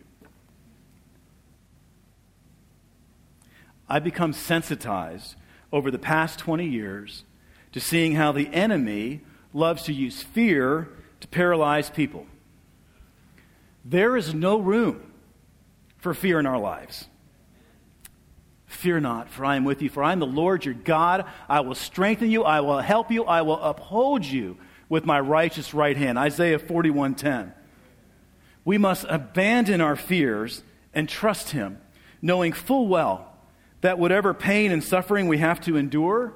I've 3.89 4.05
become 4.05 4.31
sensitized 4.31 5.35
over 5.71 5.91
the 5.91 5.99
past 5.99 6.39
20 6.39 6.65
years 6.65 7.23
to 7.71 7.79
seeing 7.79 8.15
how 8.15 8.31
the 8.31 8.47
enemy 8.53 9.21
loves 9.53 9.83
to 9.83 9.93
use 9.93 10.21
fear 10.21 10.89
to 11.19 11.27
paralyze 11.27 11.89
people. 11.89 12.25
There 13.85 14.17
is 14.17 14.33
no 14.33 14.59
room 14.59 15.13
for 15.97 16.13
fear 16.13 16.39
in 16.39 16.45
our 16.45 16.59
lives. 16.59 17.07
Fear 18.65 19.01
not, 19.01 19.29
for 19.29 19.45
I 19.45 19.55
am 19.55 19.63
with 19.63 19.81
you, 19.81 19.89
for 19.89 20.03
I 20.03 20.11
am 20.11 20.19
the 20.19 20.27
Lord 20.27 20.63
your 20.63 20.75
God. 20.75 21.25
I 21.47 21.61
will 21.61 21.75
strengthen 21.75 22.29
you, 22.29 22.43
I 22.43 22.61
will 22.61 22.79
help 22.79 23.11
you, 23.11 23.25
I 23.25 23.41
will 23.41 23.59
uphold 23.59 24.25
you 24.25 24.57
with 24.87 25.05
my 25.05 25.19
righteous 25.19 25.73
right 25.73 25.97
hand. 25.97 26.17
Isaiah 26.17 26.59
41:10. 26.59 27.53
We 28.65 28.77
must 28.77 29.05
abandon 29.09 29.81
our 29.81 29.95
fears 29.95 30.63
and 30.93 31.09
trust 31.09 31.49
him, 31.49 31.79
knowing 32.21 32.53
full 32.53 32.87
well 32.87 33.28
that 33.81 33.97
whatever 33.97 34.33
pain 34.33 34.71
and 34.71 34.83
suffering 34.83 35.27
we 35.27 35.37
have 35.37 35.61
to 35.61 35.77
endure, 35.77 36.33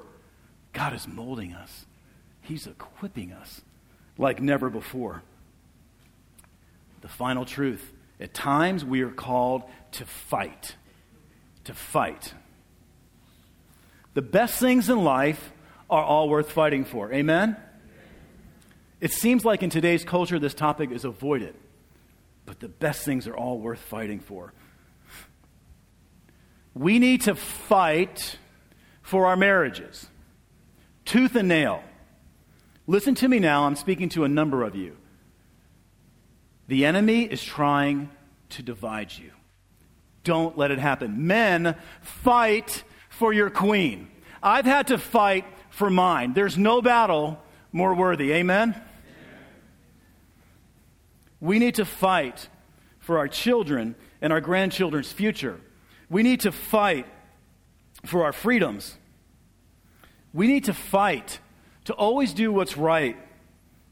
God 0.72 0.94
is 0.94 1.06
molding 1.06 1.52
us. 1.52 1.86
He's 2.40 2.66
equipping 2.66 3.32
us 3.32 3.62
like 4.18 4.40
never 4.40 4.70
before. 4.70 5.22
The 7.00 7.08
final 7.08 7.44
truth 7.44 7.92
at 8.20 8.32
times 8.32 8.84
we 8.84 9.02
are 9.02 9.10
called 9.10 9.62
to 9.92 10.06
fight. 10.06 10.76
To 11.64 11.74
fight. 11.74 12.34
The 14.14 14.22
best 14.22 14.58
things 14.58 14.88
in 14.88 15.02
life 15.02 15.52
are 15.90 16.02
all 16.02 16.28
worth 16.28 16.50
fighting 16.52 16.84
for. 16.84 17.12
Amen? 17.12 17.56
It 19.00 19.12
seems 19.12 19.44
like 19.44 19.62
in 19.62 19.70
today's 19.70 20.04
culture 20.04 20.38
this 20.38 20.54
topic 20.54 20.90
is 20.90 21.04
avoided, 21.04 21.54
but 22.46 22.60
the 22.60 22.68
best 22.68 23.04
things 23.04 23.26
are 23.26 23.36
all 23.36 23.58
worth 23.58 23.80
fighting 23.80 24.20
for. 24.20 24.52
We 26.74 26.98
need 26.98 27.22
to 27.22 27.34
fight 27.34 28.38
for 29.02 29.26
our 29.26 29.36
marriages, 29.36 30.08
tooth 31.04 31.36
and 31.36 31.48
nail. 31.48 31.82
Listen 32.86 33.14
to 33.16 33.28
me 33.28 33.38
now. 33.38 33.64
I'm 33.64 33.76
speaking 33.76 34.08
to 34.10 34.24
a 34.24 34.28
number 34.28 34.62
of 34.62 34.74
you. 34.74 34.96
The 36.66 36.84
enemy 36.84 37.22
is 37.22 37.42
trying 37.42 38.10
to 38.50 38.62
divide 38.62 39.12
you. 39.12 39.30
Don't 40.24 40.56
let 40.56 40.70
it 40.70 40.78
happen. 40.78 41.26
Men, 41.26 41.76
fight 42.00 42.82
for 43.08 43.32
your 43.32 43.50
queen. 43.50 44.08
I've 44.42 44.64
had 44.64 44.88
to 44.88 44.98
fight 44.98 45.44
for 45.70 45.90
mine. 45.90 46.32
There's 46.32 46.58
no 46.58 46.82
battle 46.82 47.40
more 47.72 47.94
worthy. 47.94 48.32
Amen? 48.32 48.80
We 51.40 51.58
need 51.58 51.74
to 51.76 51.84
fight 51.84 52.48
for 52.98 53.18
our 53.18 53.28
children 53.28 53.94
and 54.22 54.32
our 54.32 54.40
grandchildren's 54.40 55.12
future. 55.12 55.60
We 56.08 56.22
need 56.22 56.40
to 56.40 56.52
fight 56.52 57.06
for 58.04 58.24
our 58.24 58.32
freedoms. 58.32 58.96
We 60.32 60.46
need 60.46 60.64
to 60.64 60.74
fight 60.74 61.38
to 61.84 61.92
always 61.94 62.32
do 62.32 62.52
what's 62.52 62.76
right 62.76 63.16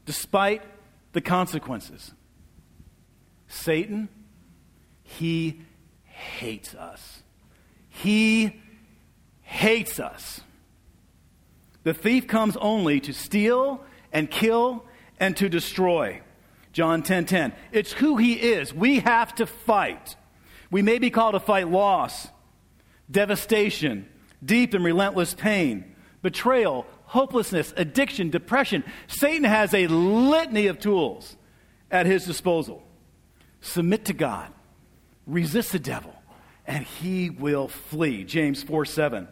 despite 0.05 0.61
the 1.13 1.21
consequences. 1.21 2.11
Satan, 3.47 4.09
he 5.03 5.61
hates 6.03 6.75
us. 6.75 7.23
He 7.89 8.61
hates 9.41 9.99
us. 9.99 10.41
The 11.83 11.93
thief 11.93 12.27
comes 12.27 12.57
only 12.57 12.99
to 13.01 13.13
steal 13.13 13.83
and 14.11 14.29
kill 14.29 14.85
and 15.19 15.37
to 15.37 15.49
destroy. 15.49 16.21
John 16.71 17.03
10:10. 17.03 17.05
10, 17.05 17.25
10. 17.25 17.53
It's 17.71 17.93
who 17.93 18.17
he 18.17 18.33
is. 18.33 18.73
We 18.73 18.99
have 18.99 19.35
to 19.35 19.45
fight. 19.45 20.15
We 20.73 20.81
may 20.81 20.97
be 20.97 21.11
called 21.11 21.35
to 21.35 21.39
fight 21.39 21.69
loss, 21.69 22.29
devastation, 23.11 24.09
deep 24.43 24.73
and 24.73 24.83
relentless 24.83 25.35
pain, 25.35 25.93
betrayal, 26.23 26.87
hopelessness, 27.03 27.75
addiction, 27.77 28.31
depression. 28.31 28.83
Satan 29.05 29.43
has 29.43 29.75
a 29.75 29.85
litany 29.85 30.65
of 30.65 30.79
tools 30.79 31.37
at 31.91 32.07
his 32.07 32.25
disposal. 32.25 32.81
Submit 33.61 34.05
to 34.05 34.13
God, 34.13 34.51
resist 35.27 35.73
the 35.73 35.77
devil, 35.77 36.15
and 36.65 36.83
he 36.83 37.29
will 37.29 37.67
flee. 37.67 38.23
James 38.23 38.63
4 38.63 38.83
7. 38.83 39.27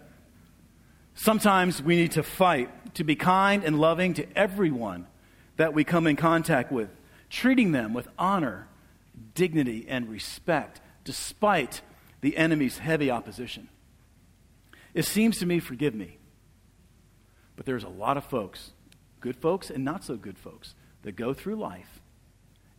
Sometimes 1.16 1.82
we 1.82 1.96
need 1.96 2.12
to 2.12 2.22
fight 2.22 2.94
to 2.94 3.04
be 3.04 3.16
kind 3.16 3.64
and 3.64 3.80
loving 3.80 4.14
to 4.14 4.38
everyone 4.38 5.08
that 5.58 5.74
we 5.74 5.84
come 5.86 6.06
in 6.06 6.18
contact 6.18 6.72
with, 6.72 6.92
treating 7.32 7.72
them 7.72 7.96
with 7.96 8.08
honor, 8.20 8.68
dignity, 9.34 9.88
and 9.90 10.08
respect 10.08 10.82
despite 11.12 11.82
the 12.22 12.38
enemy's 12.38 12.78
heavy 12.78 13.12
opposition. 13.12 13.68
It 14.94 15.04
seems 15.04 15.40
to 15.40 15.46
me, 15.46 15.60
forgive 15.60 15.94
me, 15.94 16.20
but 17.58 17.66
there's 17.66 17.84
a 17.84 17.90
lot 17.90 18.16
of 18.16 18.24
folks, 18.24 18.72
good 19.20 19.36
folks 19.36 19.70
and 19.70 19.84
not 19.84 20.06
so 20.06 20.16
good 20.16 20.38
folks, 20.38 20.74
that 21.02 21.18
go 21.18 21.34
through 21.34 21.56
life 21.56 22.00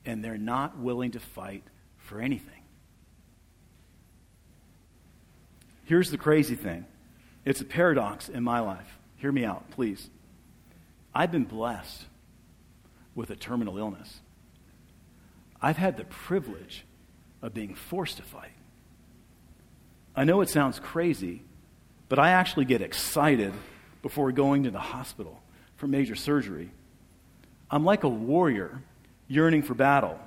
and 0.07 0.25
they're 0.25 0.39
not 0.39 0.79
willing 0.79 1.11
to 1.11 1.21
fight 1.21 1.63
for 1.99 2.21
anything. 2.21 2.63
Here's 5.85 6.11
the 6.11 6.17
crazy 6.17 6.55
thing 6.55 6.87
it's 7.45 7.61
a 7.61 7.67
paradox 7.67 8.31
in 8.31 8.43
my 8.43 8.61
life. 8.61 8.99
Hear 9.17 9.31
me 9.31 9.45
out, 9.45 9.71
please. 9.73 10.09
I've 11.15 11.33
been 11.33 11.45
blessed 11.45 12.07
with 13.15 13.29
a 13.29 13.37
terminal 13.37 13.77
illness. 13.77 14.21
I've 15.61 15.77
had 15.77 15.99
the 15.99 16.05
privilege 16.05 16.87
of 17.43 17.53
being 17.53 17.75
forced 17.75 18.17
to 18.17 18.23
fight. 18.23 18.53
I 20.15 20.25
know 20.25 20.41
it 20.41 20.49
sounds 20.49 20.79
crazy, 20.79 21.43
but 22.09 22.19
I 22.19 22.31
actually 22.31 22.65
get 22.65 22.81
excited 22.81 23.53
before 24.01 24.33
going 24.33 24.63
to 24.65 24.71
the 24.71 24.79
hospital 24.79 25.43
for 25.77 25.87
major 25.87 26.15
surgery. 26.15 26.71
I'm 27.71 27.85
like 27.85 28.05
a 28.05 28.09
warrior 28.09 28.83
yearning 29.27 29.63
for 29.63 29.75
battle. 29.75 30.19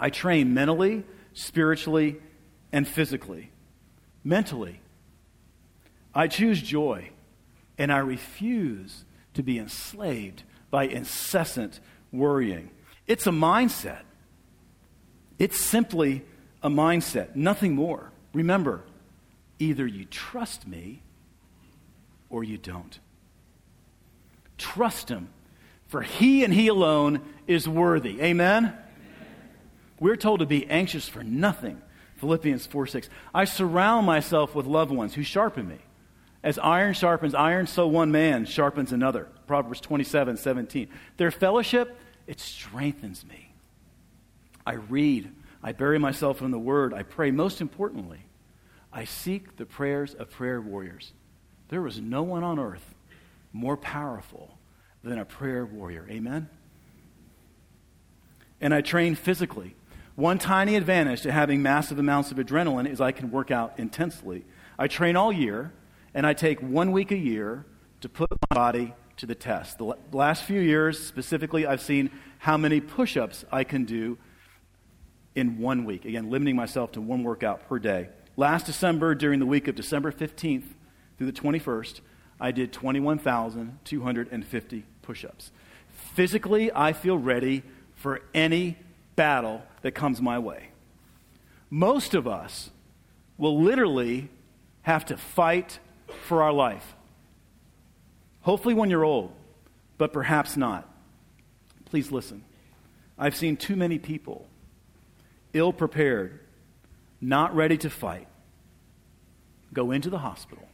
I 0.00 0.10
train 0.10 0.54
mentally, 0.54 1.04
spiritually, 1.34 2.16
and 2.72 2.88
physically. 2.88 3.50
Mentally, 4.24 4.80
I 6.14 6.28
choose 6.28 6.60
joy, 6.60 7.10
and 7.76 7.92
I 7.92 7.98
refuse 7.98 9.04
to 9.34 9.42
be 9.42 9.58
enslaved 9.58 10.42
by 10.70 10.84
incessant 10.84 11.78
worrying. 12.10 12.70
It's 13.06 13.26
a 13.26 13.30
mindset. 13.30 14.00
It's 15.38 15.60
simply 15.60 16.22
a 16.62 16.68
mindset, 16.68 17.36
nothing 17.36 17.74
more. 17.74 18.10
Remember, 18.32 18.82
either 19.58 19.86
you 19.86 20.04
trust 20.04 20.66
me 20.66 21.02
or 22.30 22.42
you 22.44 22.58
don't. 22.58 22.98
Trust 24.58 25.08
him, 25.08 25.28
for 25.88 26.02
he 26.02 26.44
and 26.44 26.52
he 26.52 26.68
alone 26.68 27.20
is 27.46 27.68
worthy. 27.68 28.20
Amen? 28.22 28.66
Amen? 28.66 28.78
We're 30.00 30.16
told 30.16 30.40
to 30.40 30.46
be 30.46 30.66
anxious 30.66 31.08
for 31.08 31.22
nothing. 31.22 31.80
Philippians 32.16 32.66
4 32.66 32.86
6. 32.86 33.08
I 33.34 33.44
surround 33.44 34.06
myself 34.06 34.54
with 34.54 34.66
loved 34.66 34.90
ones 34.90 35.14
who 35.14 35.22
sharpen 35.22 35.68
me. 35.68 35.78
As 36.42 36.58
iron 36.58 36.94
sharpens 36.94 37.34
iron, 37.34 37.66
so 37.66 37.86
one 37.86 38.10
man 38.10 38.44
sharpens 38.44 38.92
another. 38.92 39.28
Proverbs 39.46 39.80
27 39.80 40.36
17. 40.36 40.88
Their 41.16 41.30
fellowship, 41.30 41.98
it 42.26 42.40
strengthens 42.40 43.24
me. 43.24 43.45
I 44.66 44.74
read, 44.74 45.32
I 45.62 45.72
bury 45.72 45.98
myself 45.98 46.42
in 46.42 46.50
the 46.50 46.58
Word. 46.58 46.92
I 46.92 47.04
pray. 47.04 47.30
Most 47.30 47.60
importantly, 47.60 48.20
I 48.92 49.04
seek 49.04 49.56
the 49.56 49.64
prayers 49.64 50.12
of 50.12 50.30
prayer 50.30 50.60
warriors. 50.60 51.12
There 51.68 51.80
was 51.80 52.00
no 52.00 52.22
one 52.22 52.42
on 52.44 52.58
earth 52.58 52.94
more 53.52 53.76
powerful 53.76 54.58
than 55.02 55.18
a 55.18 55.24
prayer 55.24 55.64
warrior. 55.64 56.06
Amen? 56.10 56.48
And 58.60 58.74
I 58.74 58.80
train 58.80 59.14
physically. 59.14 59.76
One 60.16 60.38
tiny 60.38 60.76
advantage 60.76 61.22
to 61.22 61.32
having 61.32 61.62
massive 61.62 61.98
amounts 61.98 62.30
of 62.30 62.38
adrenaline 62.38 62.90
is 62.90 63.00
I 63.00 63.12
can 63.12 63.30
work 63.30 63.50
out 63.50 63.74
intensely. 63.78 64.44
I 64.78 64.88
train 64.88 65.14
all 65.14 65.32
year, 65.32 65.72
and 66.14 66.26
I 66.26 66.32
take 66.32 66.60
one 66.60 66.90
week 66.90 67.10
a 67.10 67.16
year 67.16 67.66
to 68.00 68.08
put 68.08 68.30
my 68.30 68.54
body 68.54 68.94
to 69.18 69.26
the 69.26 69.34
test. 69.34 69.78
The 69.78 69.94
last 70.12 70.44
few 70.44 70.60
years, 70.60 71.04
specifically, 71.04 71.66
I've 71.66 71.80
seen 71.80 72.10
how 72.38 72.56
many 72.56 72.80
push 72.80 73.16
ups 73.16 73.44
I 73.52 73.64
can 73.64 73.84
do 73.84 74.18
in 75.36 75.58
one 75.58 75.84
week. 75.84 76.04
Again, 76.04 76.30
limiting 76.30 76.56
myself 76.56 76.90
to 76.92 77.00
one 77.00 77.22
workout 77.22 77.68
per 77.68 77.78
day. 77.78 78.08
Last 78.36 78.66
December, 78.66 79.14
during 79.14 79.38
the 79.38 79.46
week 79.46 79.68
of 79.68 79.76
December 79.76 80.10
15th 80.10 80.64
through 81.16 81.30
the 81.30 81.32
21st, 81.32 82.00
I 82.40 82.50
did 82.50 82.72
21,250 82.72 84.84
push 85.02 85.24
ups. 85.24 85.52
Physically, 86.14 86.72
I 86.74 86.92
feel 86.92 87.16
ready 87.16 87.62
for 87.94 88.20
any 88.34 88.76
battle 89.14 89.62
that 89.82 89.92
comes 89.92 90.20
my 90.20 90.38
way. 90.38 90.70
Most 91.70 92.14
of 92.14 92.26
us 92.26 92.70
will 93.38 93.62
literally 93.62 94.28
have 94.82 95.06
to 95.06 95.16
fight 95.16 95.78
for 96.26 96.42
our 96.42 96.52
life. 96.52 96.94
Hopefully, 98.42 98.74
when 98.74 98.90
you're 98.90 99.04
old, 99.04 99.32
but 99.98 100.12
perhaps 100.12 100.56
not. 100.56 100.88
Please 101.86 102.12
listen. 102.12 102.44
I've 103.18 103.34
seen 103.34 103.56
too 103.56 103.76
many 103.76 103.98
people 103.98 104.46
ill 105.56 105.72
prepared, 105.72 106.40
not 107.20 107.54
ready 107.54 107.76
to 107.78 107.90
fight, 107.90 108.28
go 109.72 109.90
into 109.90 110.10
the 110.10 110.18
hospital 110.18 110.68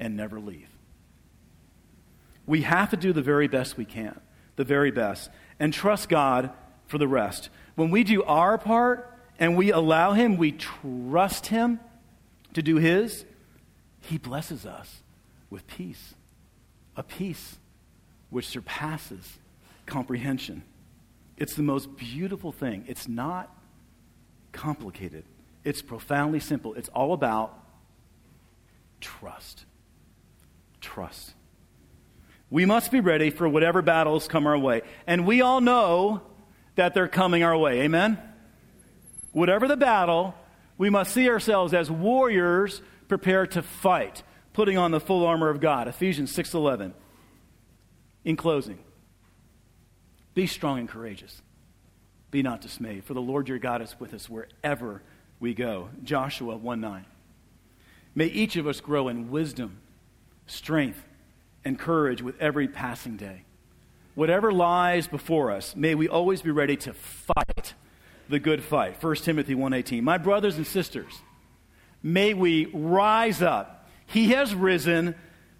and 0.00 0.16
never 0.16 0.40
leave. 0.40 0.68
We 2.46 2.62
have 2.62 2.90
to 2.90 2.96
do 2.96 3.12
the 3.12 3.22
very 3.22 3.48
best 3.48 3.76
we 3.76 3.84
can, 3.84 4.18
the 4.56 4.64
very 4.64 4.90
best, 4.90 5.30
and 5.60 5.72
trust 5.72 6.08
God 6.08 6.50
for 6.86 6.98
the 6.98 7.08
rest. 7.08 7.50
When 7.74 7.90
we 7.90 8.04
do 8.04 8.22
our 8.22 8.56
part 8.58 9.12
and 9.38 9.56
we 9.56 9.70
allow 9.70 10.12
Him, 10.12 10.36
we 10.36 10.52
trust 10.52 11.46
Him 11.46 11.80
to 12.54 12.62
do 12.62 12.76
His, 12.76 13.24
He 14.00 14.18
blesses 14.18 14.64
us 14.64 15.02
with 15.50 15.66
peace, 15.66 16.14
a 16.96 17.02
peace 17.02 17.58
which 18.30 18.46
surpasses 18.46 19.38
comprehension. 19.86 20.62
It's 21.36 21.54
the 21.54 21.62
most 21.62 21.96
beautiful 21.96 22.52
thing. 22.52 22.84
It's 22.88 23.08
not 23.08 23.54
complicated, 24.58 25.24
it's 25.62 25.82
profoundly 25.82 26.40
simple. 26.40 26.74
It's 26.74 26.88
all 26.88 27.12
about 27.12 27.56
trust. 29.00 29.64
Trust. 30.80 31.34
We 32.50 32.66
must 32.66 32.90
be 32.90 32.98
ready 32.98 33.30
for 33.30 33.48
whatever 33.48 33.82
battles 33.82 34.26
come 34.26 34.48
our 34.48 34.58
way. 34.58 34.82
And 35.06 35.26
we 35.26 35.42
all 35.42 35.60
know 35.60 36.22
that 36.74 36.92
they're 36.92 37.06
coming 37.06 37.44
our 37.44 37.56
way. 37.56 37.82
Amen? 37.82 38.18
Whatever 39.30 39.68
the 39.68 39.76
battle, 39.76 40.34
we 40.76 40.90
must 40.90 41.14
see 41.14 41.28
ourselves 41.28 41.72
as 41.72 41.88
warriors 41.88 42.82
prepared 43.06 43.52
to 43.52 43.62
fight, 43.62 44.24
putting 44.54 44.76
on 44.76 44.90
the 44.90 45.00
full 45.00 45.24
armor 45.24 45.50
of 45.50 45.60
God. 45.60 45.86
Ephesians 45.86 46.32
6:11. 46.32 46.94
In 48.24 48.34
closing, 48.34 48.78
be 50.34 50.48
strong 50.48 50.80
and 50.80 50.88
courageous. 50.88 51.42
Be 52.30 52.42
not 52.42 52.60
dismayed, 52.60 53.04
for 53.04 53.14
the 53.14 53.20
Lord 53.20 53.48
your 53.48 53.58
God 53.58 53.80
is 53.80 53.96
with 53.98 54.12
us 54.12 54.28
wherever 54.28 55.02
we 55.40 55.54
go. 55.54 55.88
Joshua 56.02 56.56
1 56.56 56.80
9. 56.80 57.04
May 58.14 58.26
each 58.26 58.56
of 58.56 58.66
us 58.66 58.80
grow 58.80 59.08
in 59.08 59.30
wisdom, 59.30 59.78
strength, 60.46 61.02
and 61.64 61.78
courage 61.78 62.22
with 62.22 62.38
every 62.40 62.68
passing 62.68 63.16
day. 63.16 63.42
Whatever 64.14 64.52
lies 64.52 65.06
before 65.06 65.52
us, 65.52 65.76
may 65.76 65.94
we 65.94 66.08
always 66.08 66.42
be 66.42 66.50
ready 66.50 66.76
to 66.78 66.92
fight 66.92 67.74
the 68.28 68.38
good 68.38 68.62
fight. 68.62 69.00
1 69.00 69.24
Timothy 69.24 69.54
1:18. 69.54 70.02
My 70.02 70.18
brothers 70.18 70.56
and 70.56 70.66
sisters, 70.66 71.22
may 72.02 72.34
we 72.34 72.66
rise 72.66 73.40
up. 73.42 73.88
He 74.06 74.30
has 74.32 74.54
risen. 74.54 75.14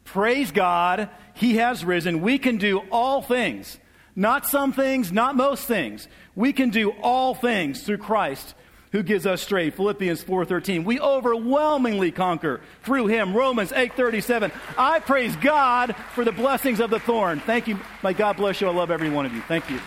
Praise 0.05 0.51
God. 0.51 1.09
He 1.35 1.57
has 1.57 1.85
risen. 1.85 2.21
We 2.21 2.39
can 2.39 2.57
do 2.57 2.81
all 2.91 3.23
things. 3.23 3.79
Not 4.19 4.47
some 4.47 4.73
things, 4.73 5.13
not 5.13 5.37
most 5.37 5.69
things. 5.69 6.09
We 6.35 6.53
can 6.53 6.71
do 6.71 6.91
all 6.91 7.37
things 7.37 7.83
through 7.85 7.99
Christ 7.99 8.57
who 8.91 9.05
gives 9.05 9.27
us 9.27 9.41
strength. 9.41 9.77
Philippians 9.77 10.25
4:13. 10.25 10.83
We 10.83 10.99
overwhelmingly 10.99 12.11
conquer 12.11 12.61
through 12.83 13.07
him. 13.07 13.33
Romans 13.33 13.73
8:37. 13.73 14.51
I 14.77 14.99
praise 14.99 15.37
God 15.37 15.95
for 16.17 16.25
the 16.25 16.33
blessings 16.33 16.81
of 16.81 16.91
the 16.91 16.99
thorn. 16.99 17.39
Thank 17.39 17.69
you. 17.69 17.79
My 18.03 18.13
God 18.13 18.37
bless 18.37 18.61
you. 18.61 18.67
I 18.67 18.73
love 18.73 18.91
every 18.91 19.09
one 19.09 19.25
of 19.25 19.33
you. 19.33 19.41
Thank 19.43 19.71
you. 19.71 19.79